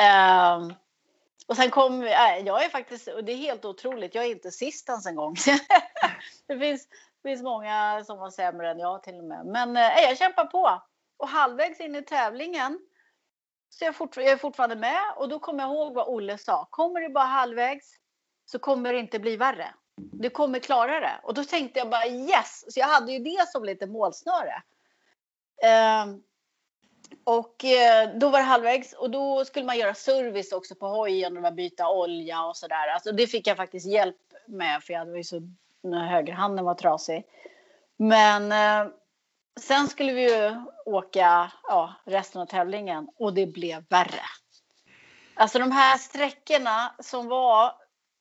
[0.00, 0.76] Uh,
[1.46, 4.50] och sen kom, äh, jag är faktiskt, och det är helt otroligt, jag är inte
[4.50, 5.34] sist ens en gång.
[6.46, 6.88] det finns,
[7.22, 9.46] finns många som var sämre än jag till och med.
[9.46, 10.82] Men äh, jag kämpar på.
[11.16, 12.78] Och halvvägs in i tävlingen
[13.78, 16.68] så jag, fort, jag är fortfarande med och då kommer jag ihåg vad Olle sa.
[16.70, 17.94] Kommer du bara halvvägs
[18.46, 19.74] så kommer det inte bli värre.
[19.96, 21.20] Du kommer klara det.
[21.22, 22.64] Och då tänkte jag bara yes!
[22.68, 24.62] Så jag hade ju det som lite målsnöre.
[25.62, 26.06] Eh,
[27.24, 31.44] och eh, då var det halvvägs och då skulle man göra service också på hojen
[31.44, 32.88] och byta olja och sådär.
[32.94, 35.40] Alltså det fick jag faktiskt hjälp med för jag hade ju så
[35.84, 37.26] högerhanden var trasig.
[37.96, 38.92] Men eh,
[39.60, 44.22] Sen skulle vi ju åka ja, resten av tävlingen och det blev värre.
[45.34, 47.72] Alltså de här sträckorna som var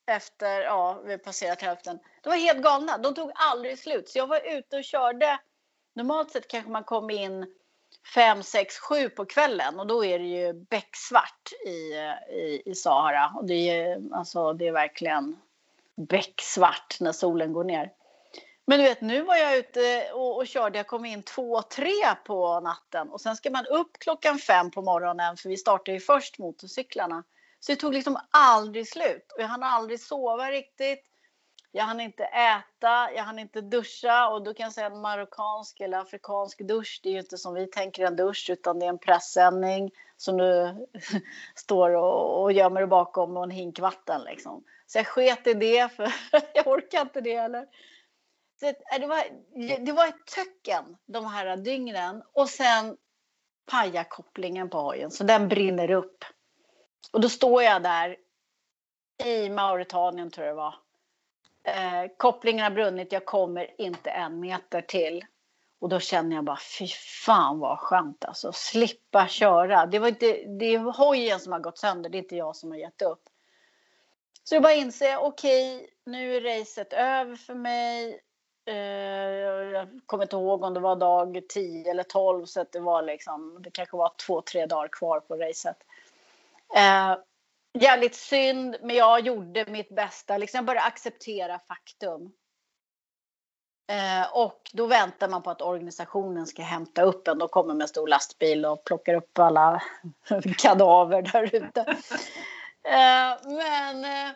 [0.06, 2.00] efter, ja, vi passerat hälften.
[2.22, 2.98] De var helt galna.
[2.98, 4.10] De tog aldrig slut.
[4.10, 5.40] Så jag var ute och körde.
[5.96, 7.46] Normalt sett kanske man kom in
[8.16, 11.94] 5, 6, 7 på kvällen och då är det ju becksvart i,
[12.34, 13.34] i, i Sahara.
[13.36, 15.38] Och det är, alltså, det är verkligen
[15.96, 17.92] becksvart när solen går ner.
[18.66, 20.80] Men du vet, nu var jag ute och, och körde.
[20.80, 24.82] Jag kom in två, tre på natten och sen ska man upp klockan fem på
[24.82, 27.24] morgonen för vi startar ju först motorcyklarna.
[27.60, 31.06] Så det tog liksom aldrig slut och jag hann aldrig sova riktigt.
[31.72, 35.98] Jag hann inte äta, jag hann inte duscha och du kan säga en marockansk eller
[35.98, 37.00] afrikansk dusch.
[37.04, 40.38] Det är ju inte som vi tänker en dusch utan det är en pressändning som
[40.38, 40.76] du
[41.56, 44.64] står och, och gömmer dig bakom och en hink vatten liksom.
[44.88, 46.14] Så jag sket i det för
[46.54, 47.68] jag orkar inte det heller.
[48.64, 49.24] Äh, det, var,
[49.86, 52.98] det var ett töcken de här dygnen och sen
[53.66, 56.26] pajar kopplingen på hojen så den brinner upp.
[57.14, 58.18] Och då står jag där
[59.24, 60.76] i Mauritanien tror jag det var.
[61.64, 65.26] Eh, kopplingen har brunnit, jag kommer inte en meter till.
[65.80, 66.88] Och då känner jag bara, fy
[67.26, 69.86] fan vad skönt alltså, slippa köra.
[69.86, 70.26] Det, var inte,
[70.60, 73.24] det är hojen som har gått sönder, det är inte jag som har gett upp.
[74.44, 78.20] Så jag bara inser, okej, okay, nu är racet över för mig.
[78.66, 83.02] Eh, kommer inte ihåg om det var dag 10 eller 12 så att det var
[83.02, 85.78] liksom, det kanske var två, tre dagar kvar på racet.
[86.76, 87.18] Eh,
[87.74, 90.38] jävligt synd, men jag gjorde mitt bästa.
[90.38, 92.34] Liksom jag började acceptera faktum.
[93.88, 97.40] Eh, och då väntar man på att organisationen ska hämta upp en.
[97.40, 99.84] De kommer med en stor lastbil och plockar upp alla
[100.58, 101.82] kadaver där ute.
[102.84, 104.32] Eh, men eh,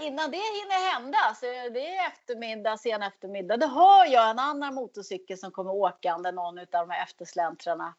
[0.00, 4.74] innan det hinner hända, så det är eftermiddag, sen eftermiddag, då hör jag en annan
[4.74, 7.94] motorcykel som kommer åkande, någon av de här eftersläntrarna.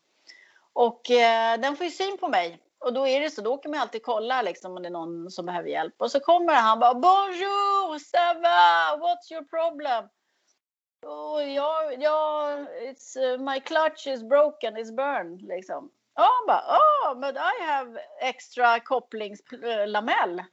[0.73, 2.61] Och eh, den får ju syn på mig.
[2.79, 5.31] Och då är det så, då åker man alltid kolla liksom, om det är någon
[5.31, 5.95] som behöver hjälp.
[5.97, 8.97] Och så kommer han bara Bonjour, ça va?
[8.97, 10.09] What's your problem?
[11.05, 12.49] Oh, ja, ja,
[12.81, 15.41] it's, uh, my clutch is broken, it's burned.
[15.41, 15.91] Liksom.
[16.15, 20.43] Ja, han bara, oh, but I have extra kopplingslamell.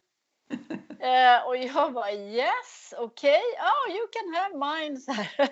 [1.04, 3.68] Eh, och jag bara, yes, okej, okay.
[3.68, 4.96] oh, you can have mine.
[5.00, 5.48] Så här.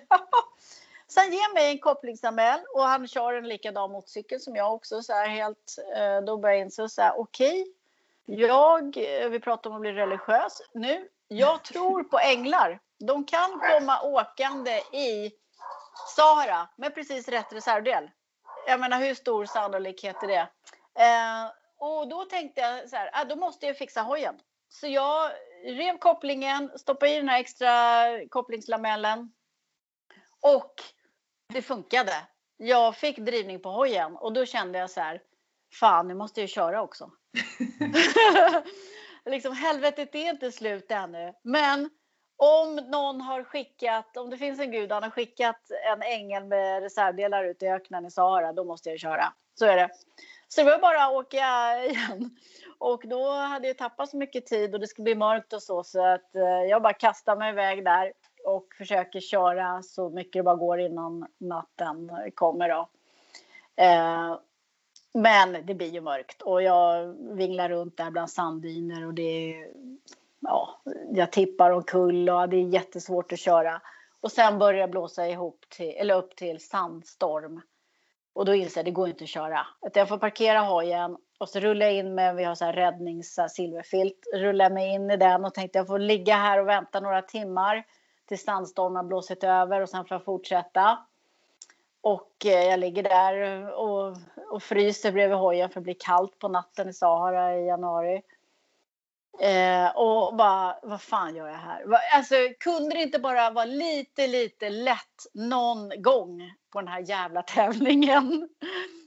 [1.08, 5.02] Sen ger mig en kopplingsanmälan och han kör en likadan motorcykel som jag också.
[5.02, 7.72] Så här helt, eh, då börjar jag inse så här, okej, okay,
[8.46, 11.08] jag, eh, vi pratar om att bli religiös nu.
[11.28, 12.80] Jag tror på änglar.
[12.98, 15.32] De kan komma åkande i
[16.16, 18.10] Sahara med precis rätt reservdel.
[18.66, 20.48] Jag menar hur stor sannolikhet är det?
[21.04, 24.40] Eh, och då tänkte jag så här, ah, då måste jag fixa hojen.
[24.72, 25.30] Så jag
[25.64, 29.32] rev kopplingen, stoppade i den här extra kopplingslamellen.
[30.40, 30.74] Och
[31.52, 32.12] det funkade.
[32.56, 35.22] Jag fick drivning på hojen och då kände jag så här,
[35.80, 37.10] fan nu måste jag köra också.
[39.24, 41.34] liksom helvetet är inte slut ännu.
[41.42, 41.90] Men
[42.36, 46.82] om någon har skickat, om det finns en gud, han har skickat en ängel med
[46.82, 49.32] reservdelar ut i öknen i Sahara, då måste jag köra.
[49.54, 49.90] Så är det.
[50.54, 51.36] Så det var bara att åka
[51.84, 52.36] igen.
[52.78, 55.84] Och då hade jag tappat så mycket tid och det skulle bli mörkt och så,
[55.84, 58.12] så att eh, jag bara kastar mig iväg där
[58.44, 62.88] och försöker köra så mycket det bara går innan natten kommer då.
[63.76, 64.38] Eh,
[65.14, 69.22] men det blir ju mörkt och jag vinglar runt där bland sanddyner och det
[69.54, 69.68] är
[70.40, 73.80] ja, jag tippar omkull och det är jättesvårt att köra.
[74.20, 77.60] Och sen börjar det blåsa ihop till, eller upp till sandstorm.
[78.32, 79.66] Och då inser jag att det går inte att köra.
[79.80, 82.72] Att jag får parkera hojen och så rullar jag in med, vi har så här
[82.72, 87.00] räddnings silverfilt, rullar mig in i den och tänkte jag får ligga här och vänta
[87.00, 87.84] några timmar
[88.28, 90.98] tills sandstormen har blåsit över och sen får jag fortsätta.
[92.00, 94.16] Och eh, jag ligger där och,
[94.50, 98.22] och fryser bredvid hojen för det blir kallt på natten i Sahara i januari.
[99.40, 101.84] Eh, och bara, vad fan gör jag här?
[102.16, 107.42] Alltså, kunde det inte bara vara lite, lite lätt någon gång på den här jävla
[107.42, 108.48] tävlingen?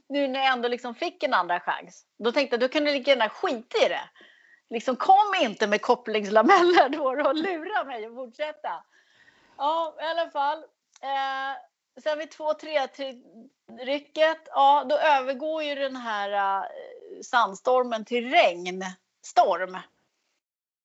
[0.08, 2.06] Nu när jag ändå liksom fick en andra chans.
[2.18, 4.08] Då tänkte jag, då kan du lika gärna skita i det.
[4.70, 8.84] Liksom kom inte med kopplingslameller då och lura mig att fortsätta.
[9.56, 10.58] Ja, i alla fall.
[11.02, 12.86] Eh, sen vid två, tre
[13.80, 16.68] rycket, ja då övergår ju den här eh,
[17.22, 19.78] sandstormen till regnstorm.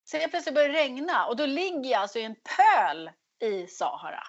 [0.05, 3.67] Sen helt plötsligt börjar det regna och då ligger jag alltså i en pöl i
[3.67, 4.23] Sahara.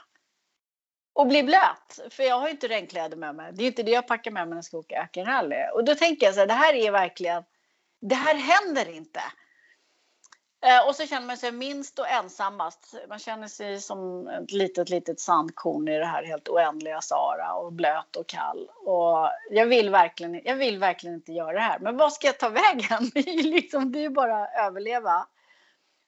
[1.13, 3.53] Och bli blöt, för jag har ju inte regnkläder med mig.
[3.53, 5.57] Det är inte det jag packar med mig när jag ska åka ökenrally.
[5.75, 7.45] Och då tänker jag så här, det här är verkligen,
[8.01, 9.21] det här händer inte.
[10.65, 12.95] Eh, och så känner man sig minst och ensammast.
[13.09, 17.73] Man känner sig som ett litet, litet sandkorn i det här helt oändliga Sara, och
[17.73, 18.69] blöt och kall.
[18.85, 21.79] Och jag vill verkligen, jag vill verkligen inte göra det här.
[21.79, 23.11] Men vad ska jag ta vägen?
[23.15, 25.27] Det är ju liksom, det är bara att överleva.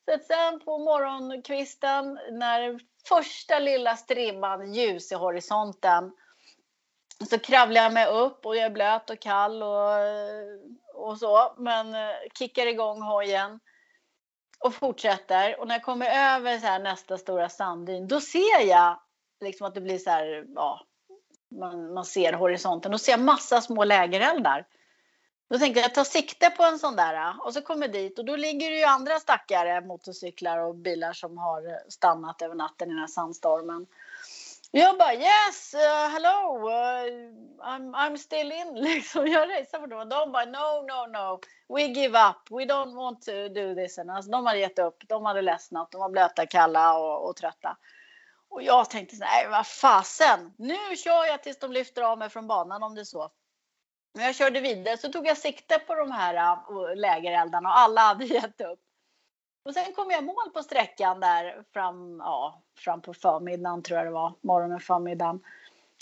[0.04, 6.12] Så att sen på morgonkvisten när första lilla strimman ljus i horisonten
[7.30, 9.90] så kravlar jag mig upp och jag är blöt och kall och,
[10.94, 11.54] och så.
[11.58, 13.60] Men eh, kickar igång hojen
[14.60, 15.60] och fortsätter.
[15.60, 19.00] Och när jag kommer över så här nästa stora sanddyn då ser jag
[19.40, 20.80] liksom att det blir så här, ja,
[21.50, 22.92] man, man ser horisonten.
[22.92, 24.66] Då ser jag massa små lägereldar.
[25.50, 28.36] Då tänkte jag ta sikte på en sån där och så kommer dit och då
[28.36, 33.00] ligger det ju andra stackare motorcyklar och bilar som har stannat över natten i den
[33.00, 33.86] här sandstormen.
[34.70, 39.26] Jag bara yes, uh, hello, uh, I'm, I'm still in liksom.
[39.26, 42.94] Jag racear för dem och de bara no, no, no, we give up, we don't
[42.94, 43.98] want to do this.
[43.98, 47.76] Alltså, de hade gett upp, de hade ledsnat, de var blöta, kalla och, och trötta.
[48.48, 52.46] Och jag tänkte nej vad fasen, nu kör jag tills de lyfter av mig från
[52.46, 53.30] banan om det är så.
[54.14, 58.00] När jag körde vidare så tog jag sikte på de här äh, lägereldarna och alla
[58.00, 58.80] hade gett upp.
[59.64, 64.06] Och sen kom jag mål på sträckan där fram, ja, fram på förmiddagen tror jag
[64.06, 65.40] det var, morgonen förmiddagen.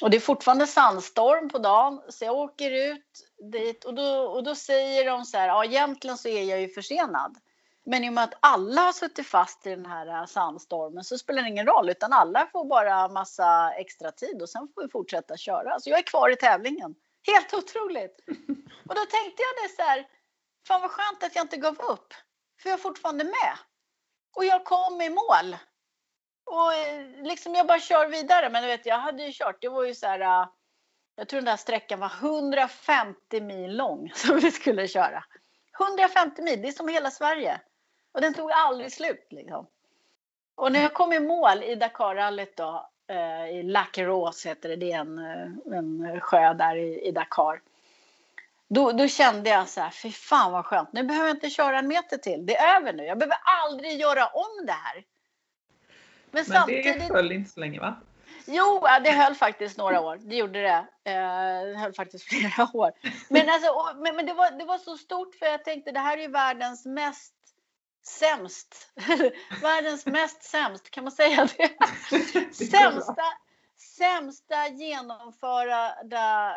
[0.03, 3.05] Och det är fortfarande sandstorm på dagen så jag åker ut
[3.53, 6.69] dit och då, och då säger de så här, ja egentligen så är jag ju
[6.69, 7.37] försenad.
[7.85, 11.19] Men i och med att alla har suttit fast i den här äh, sandstormen så
[11.19, 14.89] spelar det ingen roll utan alla får bara massa extra tid och sen får vi
[14.89, 15.81] fortsätta köra.
[15.81, 16.95] Så jag är kvar i tävlingen.
[17.27, 18.21] Helt otroligt!
[18.89, 20.09] Och då tänkte jag det så här,
[20.69, 22.15] fan vad skönt att jag inte gav upp.
[22.63, 23.59] För jag är fortfarande med.
[24.37, 25.57] Och jag kom i mål.
[26.45, 28.51] Och eh, liksom jag bara kör vidare.
[28.51, 30.49] Men du vet, jag hade ju kört, det var ju så här, eh,
[31.17, 35.25] jag tror den där sträckan var 150 mil lång som vi skulle köra.
[35.81, 37.61] 150 mil, det är som hela Sverige.
[38.13, 39.67] Och den tog aldrig slut liksom.
[40.55, 42.92] Och när jag kom i mål i Dakarrallyt då,
[43.51, 47.61] i Lackeros heter det, det är en, eh, en sjö där i, i Dakar.
[48.69, 51.79] Då, då, kände jag så här, fy fan vad skönt, nu behöver jag inte köra
[51.79, 52.47] en meter till.
[52.47, 54.95] Det är över nu, jag behöver aldrig göra om det här.
[54.95, 55.05] Men,
[56.31, 57.09] Men samtidigt...
[57.09, 57.97] det höll inte så länge va?
[58.47, 60.19] Jo, det höll faktiskt några år.
[60.21, 60.87] Det gjorde det.
[61.05, 62.93] Eh, det höll faktiskt flera år.
[63.29, 66.23] Men, alltså, men det, var, det var så stort för jag tänkte det här är
[66.23, 67.35] ju världens mest
[68.07, 68.93] sämst.
[69.63, 71.71] världens mest sämst, kan man säga det?
[72.55, 73.25] sämsta,
[73.99, 75.95] sämsta genomförda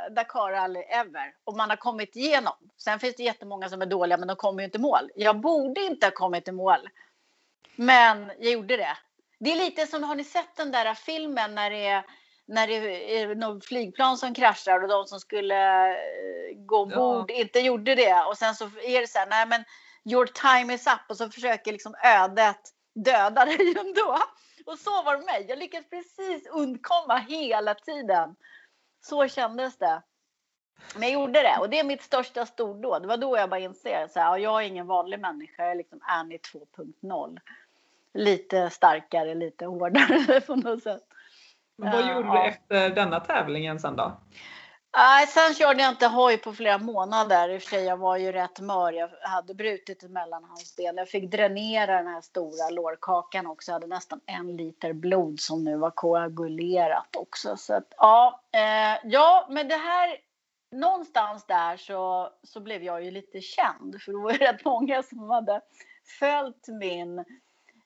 [0.10, 1.34] Dakar-rally ever.
[1.44, 2.54] Och man har kommit igenom.
[2.78, 5.12] Sen finns det jättemånga som är dåliga men de kommer ju inte i mål.
[5.16, 6.90] Jag borde inte ha kommit i mål.
[7.76, 8.98] Men jag gjorde det.
[9.40, 12.06] Det är lite som, har ni sett den där filmen när det är
[12.48, 17.36] när det är något flygplan som kraschar och de som skulle eh, gå ombord ja.
[17.36, 18.24] inte gjorde det.
[18.28, 19.64] Och sen så är det så här, nej men
[20.06, 22.62] your time is up och så försöker liksom ödet
[22.96, 24.18] döda dig ändå.
[24.66, 25.46] Och så var det med mig.
[25.50, 28.36] Jag lyckades precis undkomma hela tiden.
[29.02, 30.02] Så kändes det.
[30.94, 33.02] Men jag gjorde det och det är mitt största stordåd.
[33.02, 35.64] Det var då jag bara inser att jag är ingen vanlig människa.
[35.64, 37.40] Jag är liksom Annie 2.0
[38.14, 41.04] lite starkare, lite hårdare på något sätt.
[41.76, 44.22] Vad gjorde du efter denna tävlingen sen då?
[44.98, 47.50] Nej, sen körde jag inte hoj på flera månader.
[47.50, 48.94] I och för sig, jag var ju rätt mör.
[48.94, 50.98] Jag hade brutit ett mellanhandsben.
[50.98, 53.72] Jag fick dränera den här stora lårkakan också.
[53.72, 57.58] Jag hade nästan en liter blod som nu var koagulerat också.
[57.58, 60.18] Så att, ja, eh, ja, men det här
[60.72, 64.02] någonstans där så, så blev jag ju lite känd.
[64.02, 65.62] För det var ju rätt många som hade
[66.20, 67.26] följt min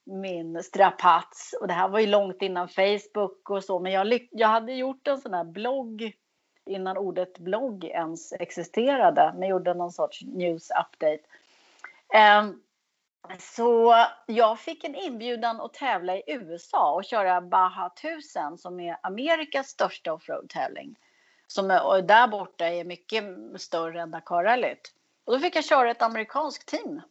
[0.05, 1.55] min strapats.
[1.61, 3.79] Och det här var ju långt innan Facebook och så.
[3.79, 6.13] Men jag, jag hade gjort en sån här blogg
[6.69, 9.33] innan ordet blogg ens existerade.
[9.37, 11.23] Men gjorde någon sorts news update.
[12.13, 12.61] Ehm,
[13.39, 13.95] så
[14.25, 19.67] jag fick en inbjudan att tävla i USA och köra Baja 1000 som är Amerikas
[19.67, 20.95] största offroad-tävling.
[21.47, 23.23] Som är, där borta är mycket
[23.57, 24.93] större än Dakarrallyt.
[25.25, 27.01] Och då fick jag köra ett amerikanskt team.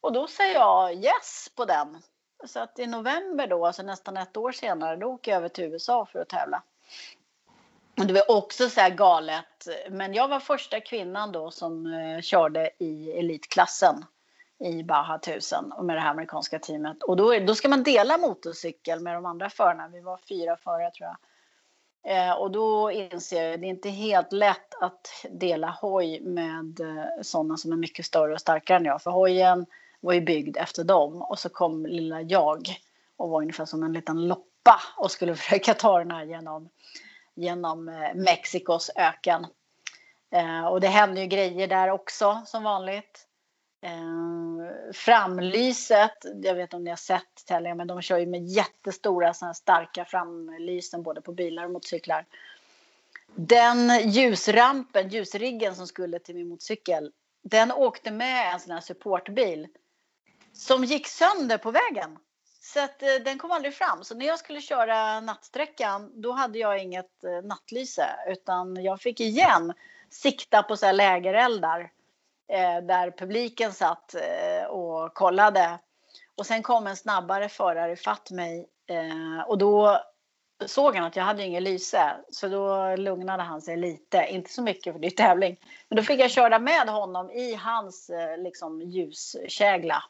[0.00, 2.02] Och då säger jag yes på den.
[2.44, 5.64] Så att i november då, alltså nästan ett år senare, då åker jag över till
[5.64, 6.62] USA för att tävla.
[7.98, 9.68] Och det var också så här galet.
[9.90, 14.04] Men jag var första kvinnan då som eh, körde i elitklassen
[14.64, 17.02] i Baja 1000 och med det här amerikanska teamet.
[17.02, 19.88] Och då, då ska man dela motorcykel med de andra förarna.
[19.88, 21.16] Vi var fyra förare tror jag.
[22.02, 26.80] Eh, och då inser jag att det är inte helt lätt att dela hoj med
[26.80, 29.02] eh, sådana som är mycket större och starkare än jag.
[29.02, 29.66] För hojen
[30.00, 32.68] var ju byggd efter dem och så kom lilla jag
[33.16, 36.68] och var ungefär som en liten loppa och skulle försöka ta den här genom,
[37.42, 39.46] genom eh, Mexikos öken.
[40.32, 43.26] Eh, och det händer ju grejer där också som vanligt.
[43.82, 48.46] Eh, framlyset, jag vet inte om ni har sett Telia, men de kör ju med
[48.46, 52.26] jättestora såna starka framlysen både på bilar och motorcyklar.
[53.34, 57.12] Den ljusrampen, ljusriggen som skulle till min motorcykel,
[57.42, 59.68] den åkte med en sån här supportbil
[60.52, 62.18] som gick sönder på vägen.
[62.72, 64.04] Så att, eh, den kom aldrig fram.
[64.04, 69.20] Så när jag skulle köra nattsträckan då hade jag inget eh, nattlyse utan jag fick
[69.20, 69.72] igen
[70.10, 71.80] sikta på så här lägereldar
[72.48, 75.78] eh, där publiken satt eh, och kollade.
[76.34, 80.00] Och sen kom en snabbare förare fatt mig eh, och då
[80.66, 84.62] såg han att jag hade inget lyse så då lugnade han sig lite, inte så
[84.62, 85.56] mycket för det är tävling.
[85.88, 90.02] Men då fick jag köra med honom i hans eh, liksom, ljuskägla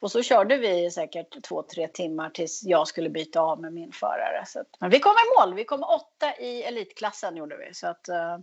[0.00, 3.92] och så körde vi säkert två, tre timmar tills jag skulle byta av med min
[3.92, 4.44] förare.
[4.46, 5.54] Så att, men vi kom i mål.
[5.54, 7.74] Vi kom åtta i elitklassen gjorde vi.
[7.74, 8.38] Så att uh,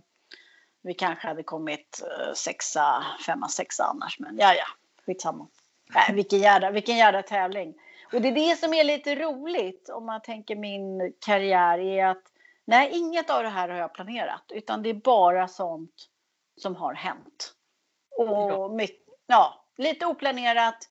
[0.82, 4.18] vi kanske hade kommit uh, sexa, femma, sexa annars.
[4.18, 4.64] Men ja, ja,
[5.06, 5.46] skitsamma.
[5.94, 7.74] Äh, vilken, jävla, vilken jävla tävling.
[8.12, 12.22] Och det är det som är lite roligt om man tänker min karriär är att
[12.64, 16.08] nej, inget av det här har jag planerat utan det är bara sånt
[16.56, 17.54] som har hänt.
[18.16, 20.88] Och mycket, ja, lite oplanerat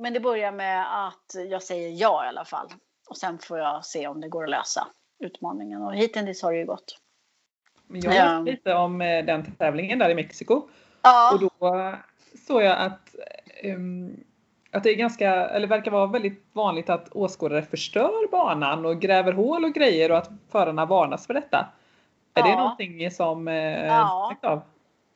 [0.00, 2.66] men det börjar med att jag säger ja i alla fall.
[3.08, 4.86] Och sen får jag se om det går att lösa
[5.18, 5.82] utmaningen.
[5.82, 6.98] Och hittills har det ju gått.
[7.86, 8.40] Men jag har ja.
[8.40, 10.68] lite om eh, den tävlingen där i Mexiko.
[11.02, 11.32] Ja.
[11.34, 11.94] Och då
[12.46, 13.14] såg jag att
[13.64, 14.24] um,
[14.70, 19.32] att det är ganska, eller verkar vara väldigt vanligt att åskådare förstör banan och gräver
[19.32, 21.66] hål och grejer och att förarna varnas för detta.
[22.34, 24.34] Är det någonting som eh, ja.
[24.42, 24.62] av?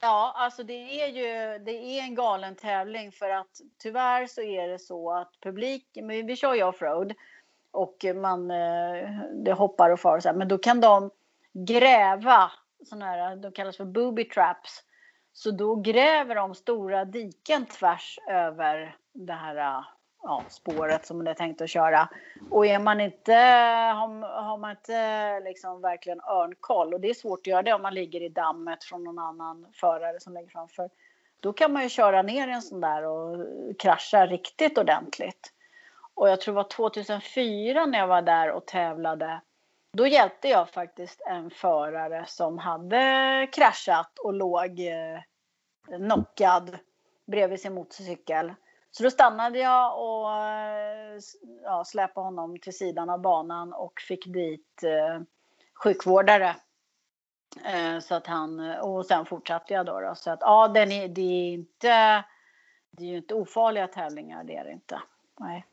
[0.04, 4.68] Ja, alltså det är ju det är en galen tävling för att tyvärr så är
[4.68, 5.86] det så att publik,
[6.24, 7.14] vi kör ju offroad
[7.70, 11.10] och man eh, det hoppar och far och så här, men då kan de
[11.52, 12.52] gräva
[12.84, 14.82] sådana här, de kallas för booby traps.
[15.32, 19.84] Så då gräver de stora diken tvärs över det här
[20.24, 22.08] ja, spåret som man är tänkt att köra.
[22.50, 23.32] Och är man inte,
[23.94, 27.82] har, har man inte liksom verkligen örnkoll och det är svårt att göra det om
[27.82, 30.90] man ligger i dammet från någon annan förare som ligger framför.
[31.40, 33.46] Då kan man ju köra ner en sån där och
[33.78, 35.52] krascha riktigt ordentligt.
[36.14, 39.40] Och jag tror det var 2004 när jag var där och tävlade.
[39.92, 45.20] Då hjälpte jag faktiskt en förare som hade kraschat och låg eh,
[45.96, 46.78] knockad
[47.26, 48.54] bredvid sin motorcykel.
[48.96, 51.18] Så då stannade jag och eh,
[51.62, 55.22] ja, släpade honom till sidan av banan och fick dit eh,
[55.84, 56.56] sjukvårdare.
[57.64, 60.00] Eh, så att han, eh, och sen fortsatte jag då.
[60.00, 62.24] då så att ja, den är, det är inte
[62.96, 65.02] det är ju inte ofarliga tävlingar, det är det inte.
[65.40, 65.64] Nej.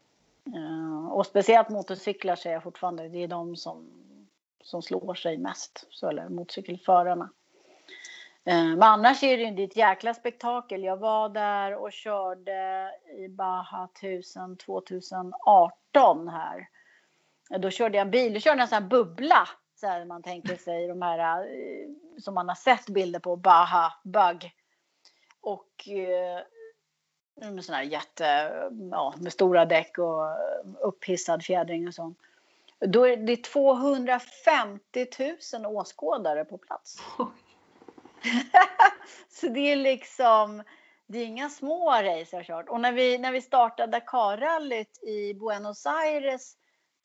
[0.55, 3.89] Eh, och speciellt motorcyklar säger jag fortfarande, det är de som,
[4.63, 5.87] som slår sig mest.
[5.89, 7.29] Så, eller motorcykelförarna.
[8.45, 10.83] Eh, men annars är det ju ett jäkla spektakel.
[10.83, 16.67] Jag var där och körde i Baha 1000 2018 här.
[17.53, 19.49] Eh, då körde jag en bil, då körde jag en sån här bubbla.
[19.75, 23.93] Så här man tänker sig de här eh, som man har sett bilder på, Baha
[24.03, 24.51] Bug.
[25.41, 25.87] Och
[27.35, 28.51] med sån här jätte,
[28.91, 30.21] ja, med stora däck och
[30.79, 32.17] upphissad fjädring och sånt.
[32.79, 35.07] Då är det 250
[35.53, 36.97] 000 åskådare på plats.
[39.29, 40.63] så det är liksom,
[41.07, 42.69] det är inga små race jag kört.
[42.69, 46.55] Och när vi, när vi startade Dakar-rallyt i Buenos Aires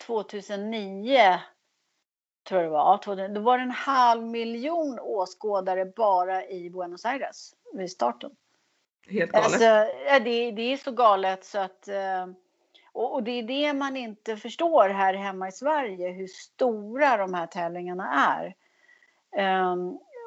[0.06, 1.40] 2009,
[2.48, 7.54] tror jag det var, då var det en halv miljon åskådare bara i Buenos Aires
[7.72, 8.30] vid starten.
[9.08, 9.44] Helt galet.
[9.44, 9.58] Alltså,
[10.24, 12.26] det, det är så galet så att eh,
[12.92, 17.34] och, och, det är det man inte förstår här hemma i Sverige, hur stora de
[17.34, 18.54] här tävlingarna är.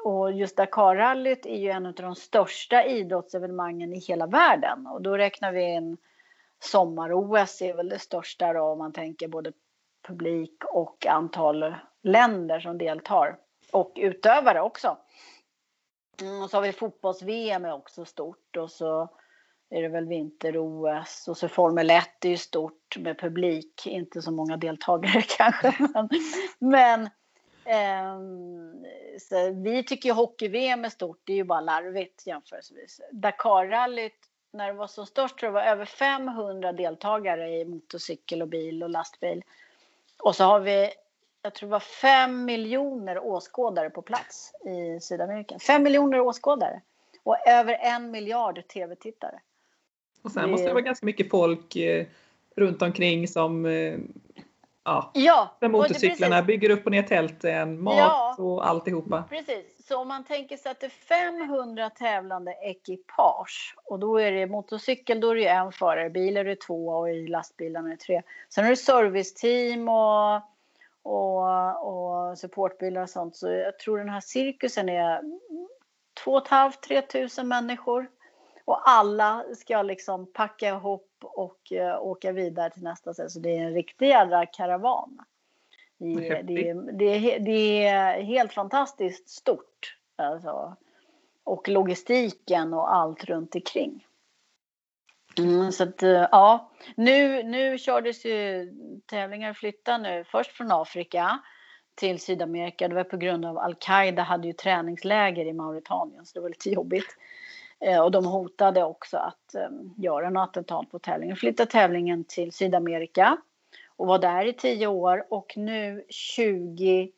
[0.04, 4.86] Och just Dakarrallyt är ju en av de största idrottsevenemangen i hela världen.
[4.86, 5.96] Och då räknar vi in
[6.60, 9.52] sommar-OS är väl det största då om man tänker både
[10.06, 13.36] publik och antal länder som deltar.
[13.72, 14.96] Och utövare också.
[16.20, 19.08] Mm, och så har vi fotbolls-VM är också stort och så
[19.70, 24.32] är det väl vinter-OS och så Formel 1 är ju stort med publik, inte så
[24.32, 25.74] många deltagare kanske.
[25.78, 26.08] Men,
[26.58, 27.10] men
[27.64, 28.86] Um,
[29.64, 33.00] vi tycker ju hockey-VM är stort, det är ju bara larvigt jämförelsevis.
[33.12, 34.14] Dakarrallyt,
[34.52, 38.82] när det var som störst, tror jag var över 500 deltagare i motorcykel och bil
[38.82, 39.42] och lastbil.
[40.18, 40.90] Och så har vi,
[41.42, 45.58] jag tror det var 5 miljoner åskådare på plats i Sydamerika.
[45.58, 46.80] 5 miljoner åskådare
[47.22, 49.40] och över en miljard tv-tittare.
[50.22, 50.48] Och sen det...
[50.48, 52.06] måste det vara ganska mycket folk eh,
[52.56, 53.98] runt omkring som eh,
[54.84, 59.24] ja, ja med motorcyklarna, bygger upp och ner tälten, mat ja, och alltihopa.
[59.28, 60.90] Precis, så om man tänker sig att det är
[61.40, 66.44] 500 tävlande ekipage och då är det motorcykel, då är det en förare, bil är
[66.44, 68.22] det två och i lastbilarna är det tre.
[68.48, 70.34] Sen är det serviceteam och,
[71.02, 73.36] och, och supportbilar och sånt.
[73.36, 75.20] Så jag tror den här cirkusen är
[76.24, 78.06] 2 500-3 tusen människor.
[78.64, 83.30] Och alla ska liksom packa ihop och uh, åka vidare till nästa ställe.
[83.30, 85.18] Så det är en riktig jädra karavan.
[85.98, 89.96] Det, det, det, det, det är helt fantastiskt stort.
[90.16, 90.76] Alltså.
[91.44, 94.06] Och logistiken och allt runt omkring.
[95.38, 98.72] Mm, så att, uh, ja, nu, nu kördes ju
[99.06, 100.24] tävlingar flytta nu.
[100.24, 101.40] Först från Afrika
[101.94, 102.88] till Sydamerika.
[102.88, 106.70] Det var på grund av Al-Qaida hade ju träningsläger i Mauritanien så det var lite
[106.70, 107.16] jobbigt.
[107.80, 111.36] Eh, och de hotade också att ehm, göra något attentat på tävlingen.
[111.36, 113.36] Flyttade tävlingen till Sydamerika
[113.96, 116.04] och var där i tio år och nu
[116.36, 117.12] 2020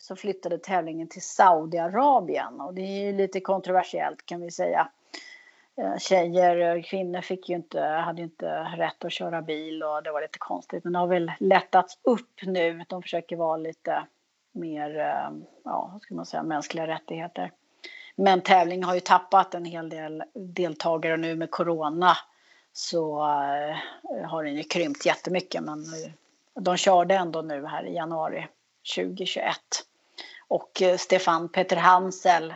[0.00, 4.88] så flyttade tävlingen till Saudiarabien och det är ju lite kontroversiellt kan vi säga.
[5.76, 10.02] Eh, tjejer tjejer, kvinnor fick ju inte, hade ju inte rätt att köra bil och
[10.02, 12.84] det var lite konstigt men det har väl lättats upp nu.
[12.88, 14.06] De försöker vara lite
[14.52, 14.90] mer,
[15.64, 17.52] ja, vad ska man säga, mänskliga rättigheter.
[18.20, 22.16] Men tävlingen har ju tappat en hel del deltagare nu med corona
[22.72, 26.10] så eh, har den ju krympt jättemycket men eh,
[26.54, 28.48] de körde ändå nu här i januari
[28.96, 29.56] 2021.
[30.48, 32.54] Och eh, Stefan Peter Hansel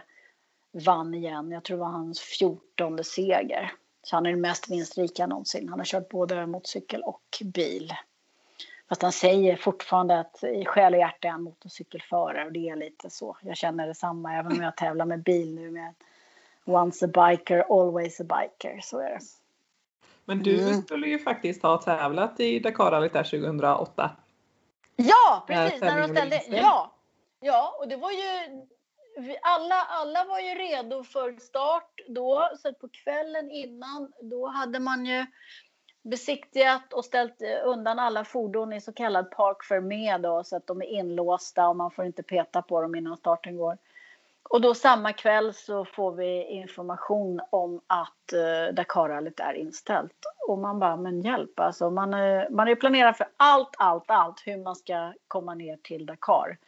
[0.72, 1.50] vann igen.
[1.50, 3.72] Jag tror det var hans fjortonde seger.
[4.02, 5.68] Så han är den mest vinstrika någonsin.
[5.68, 7.92] Han har kört både motorcykel och bil.
[8.93, 12.76] Fast han säger fortfarande att i själ och hjärta är han motorcykelförare och det är
[12.76, 13.36] lite så.
[13.43, 15.95] Jag känner detsamma även om jag tävlar med bil nu med
[16.64, 18.80] Once a biker, always a biker.
[18.82, 19.20] Så är det.
[20.24, 20.82] Men du mm.
[20.82, 24.11] skulle ju faktiskt ha tävlat i Dakarrallyt där 2008.
[24.97, 25.80] Ja, precis.
[25.80, 26.93] När de ställde, ja,
[27.40, 28.62] ja, och det var ju
[29.43, 35.07] alla, alla var ju redo för start då, så på kvällen innan då hade man
[35.07, 35.26] ju
[36.03, 40.66] besiktigat och ställt undan alla fordon i så kallad park för med då, så att
[40.66, 43.78] de är inlåsta och man får inte peta på dem innan starten går.
[44.42, 50.16] Och då samma kväll så får vi information om att eh, Dakarrallyt är inställt.
[50.48, 51.90] Och man bara, men hjälp alltså.
[51.90, 56.07] Man, eh, man är planerat för allt, allt, allt hur man ska komma ner till
[56.07, 56.59] Dakar.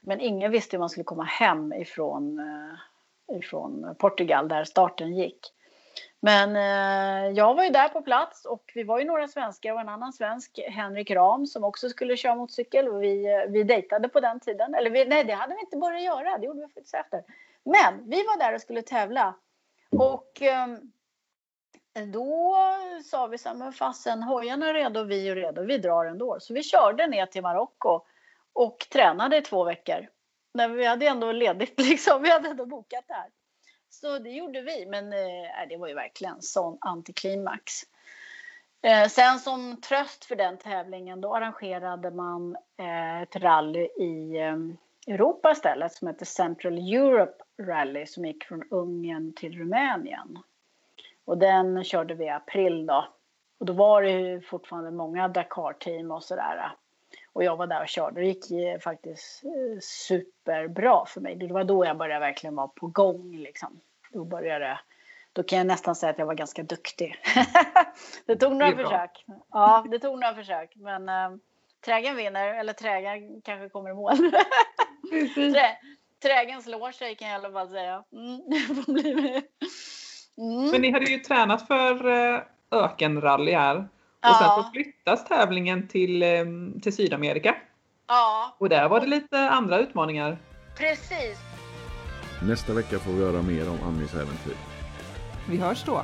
[0.00, 5.52] Men ingen visste hur man skulle komma hem ifrån, eh, ifrån Portugal där starten gick.
[6.24, 9.80] Men eh, jag var ju där på plats och vi var ju några svenskar och
[9.80, 12.88] en annan svensk, Henrik Ram, som också skulle köra motorcykel.
[12.88, 14.74] Och vi, eh, vi dejtade på den tiden.
[14.74, 16.38] Eller vi, nej, det hade vi inte börjat göra.
[16.38, 17.24] Det gjorde vi faktiskt efter.
[17.64, 19.34] Men vi var där och skulle tävla.
[19.90, 20.66] Och eh,
[22.06, 22.56] då
[23.04, 26.40] sa vi så här, men fasen, hojarna är redo, vi är redo, vi drar ändå.
[26.40, 28.00] Så vi körde ner till Marocko
[28.52, 30.08] och tränade i två veckor.
[30.54, 33.30] Men vi hade ändå ledigt liksom, vi hade ändå bokat det här.
[33.94, 37.72] Så det gjorde vi, men eh, äh, det var ju verkligen sån antiklimax.
[38.82, 45.14] Eh, sen som tröst för den tävlingen då arrangerade man eh, ett rally i eh,
[45.14, 50.38] Europa istället som heter Central Europe Rally som gick från Ungern till Rumänien.
[51.24, 53.08] Och den körde vi i april då.
[53.58, 56.72] Och då var det ju fortfarande många Dakar-team och sådär.
[57.32, 58.20] Och jag var där och körde.
[58.20, 61.36] Det gick faktiskt eh, superbra för mig.
[61.36, 63.36] Det var då jag började verkligen vara på gång.
[63.36, 63.80] Liksom.
[64.12, 64.78] Då började
[65.32, 67.16] då kan jag nästan säga att jag var ganska duktig.
[68.26, 69.24] det tog några det försök.
[69.50, 70.72] Ja, det tog några försök.
[70.76, 71.38] Men äh,
[71.84, 74.16] trägen vinner, eller trägen kanske kommer i mål.
[75.34, 75.76] Trä,
[76.22, 78.04] trägen slår sig kan jag i alla fall säga.
[78.12, 78.40] Mm,
[80.38, 80.70] mm.
[80.70, 83.88] Men ni hade ju tränat för eh, ökenrally här.
[84.22, 84.38] Och ja.
[84.54, 87.56] sen så flyttas tävlingen till, ehm, till Sydamerika.
[88.08, 88.56] Ja.
[88.58, 90.38] Och där var det lite andra utmaningar.
[90.78, 91.38] Precis.
[92.42, 94.56] Nästa vecka får vi höra mer om Annis äventyr.
[95.48, 96.02] Vi hörs då.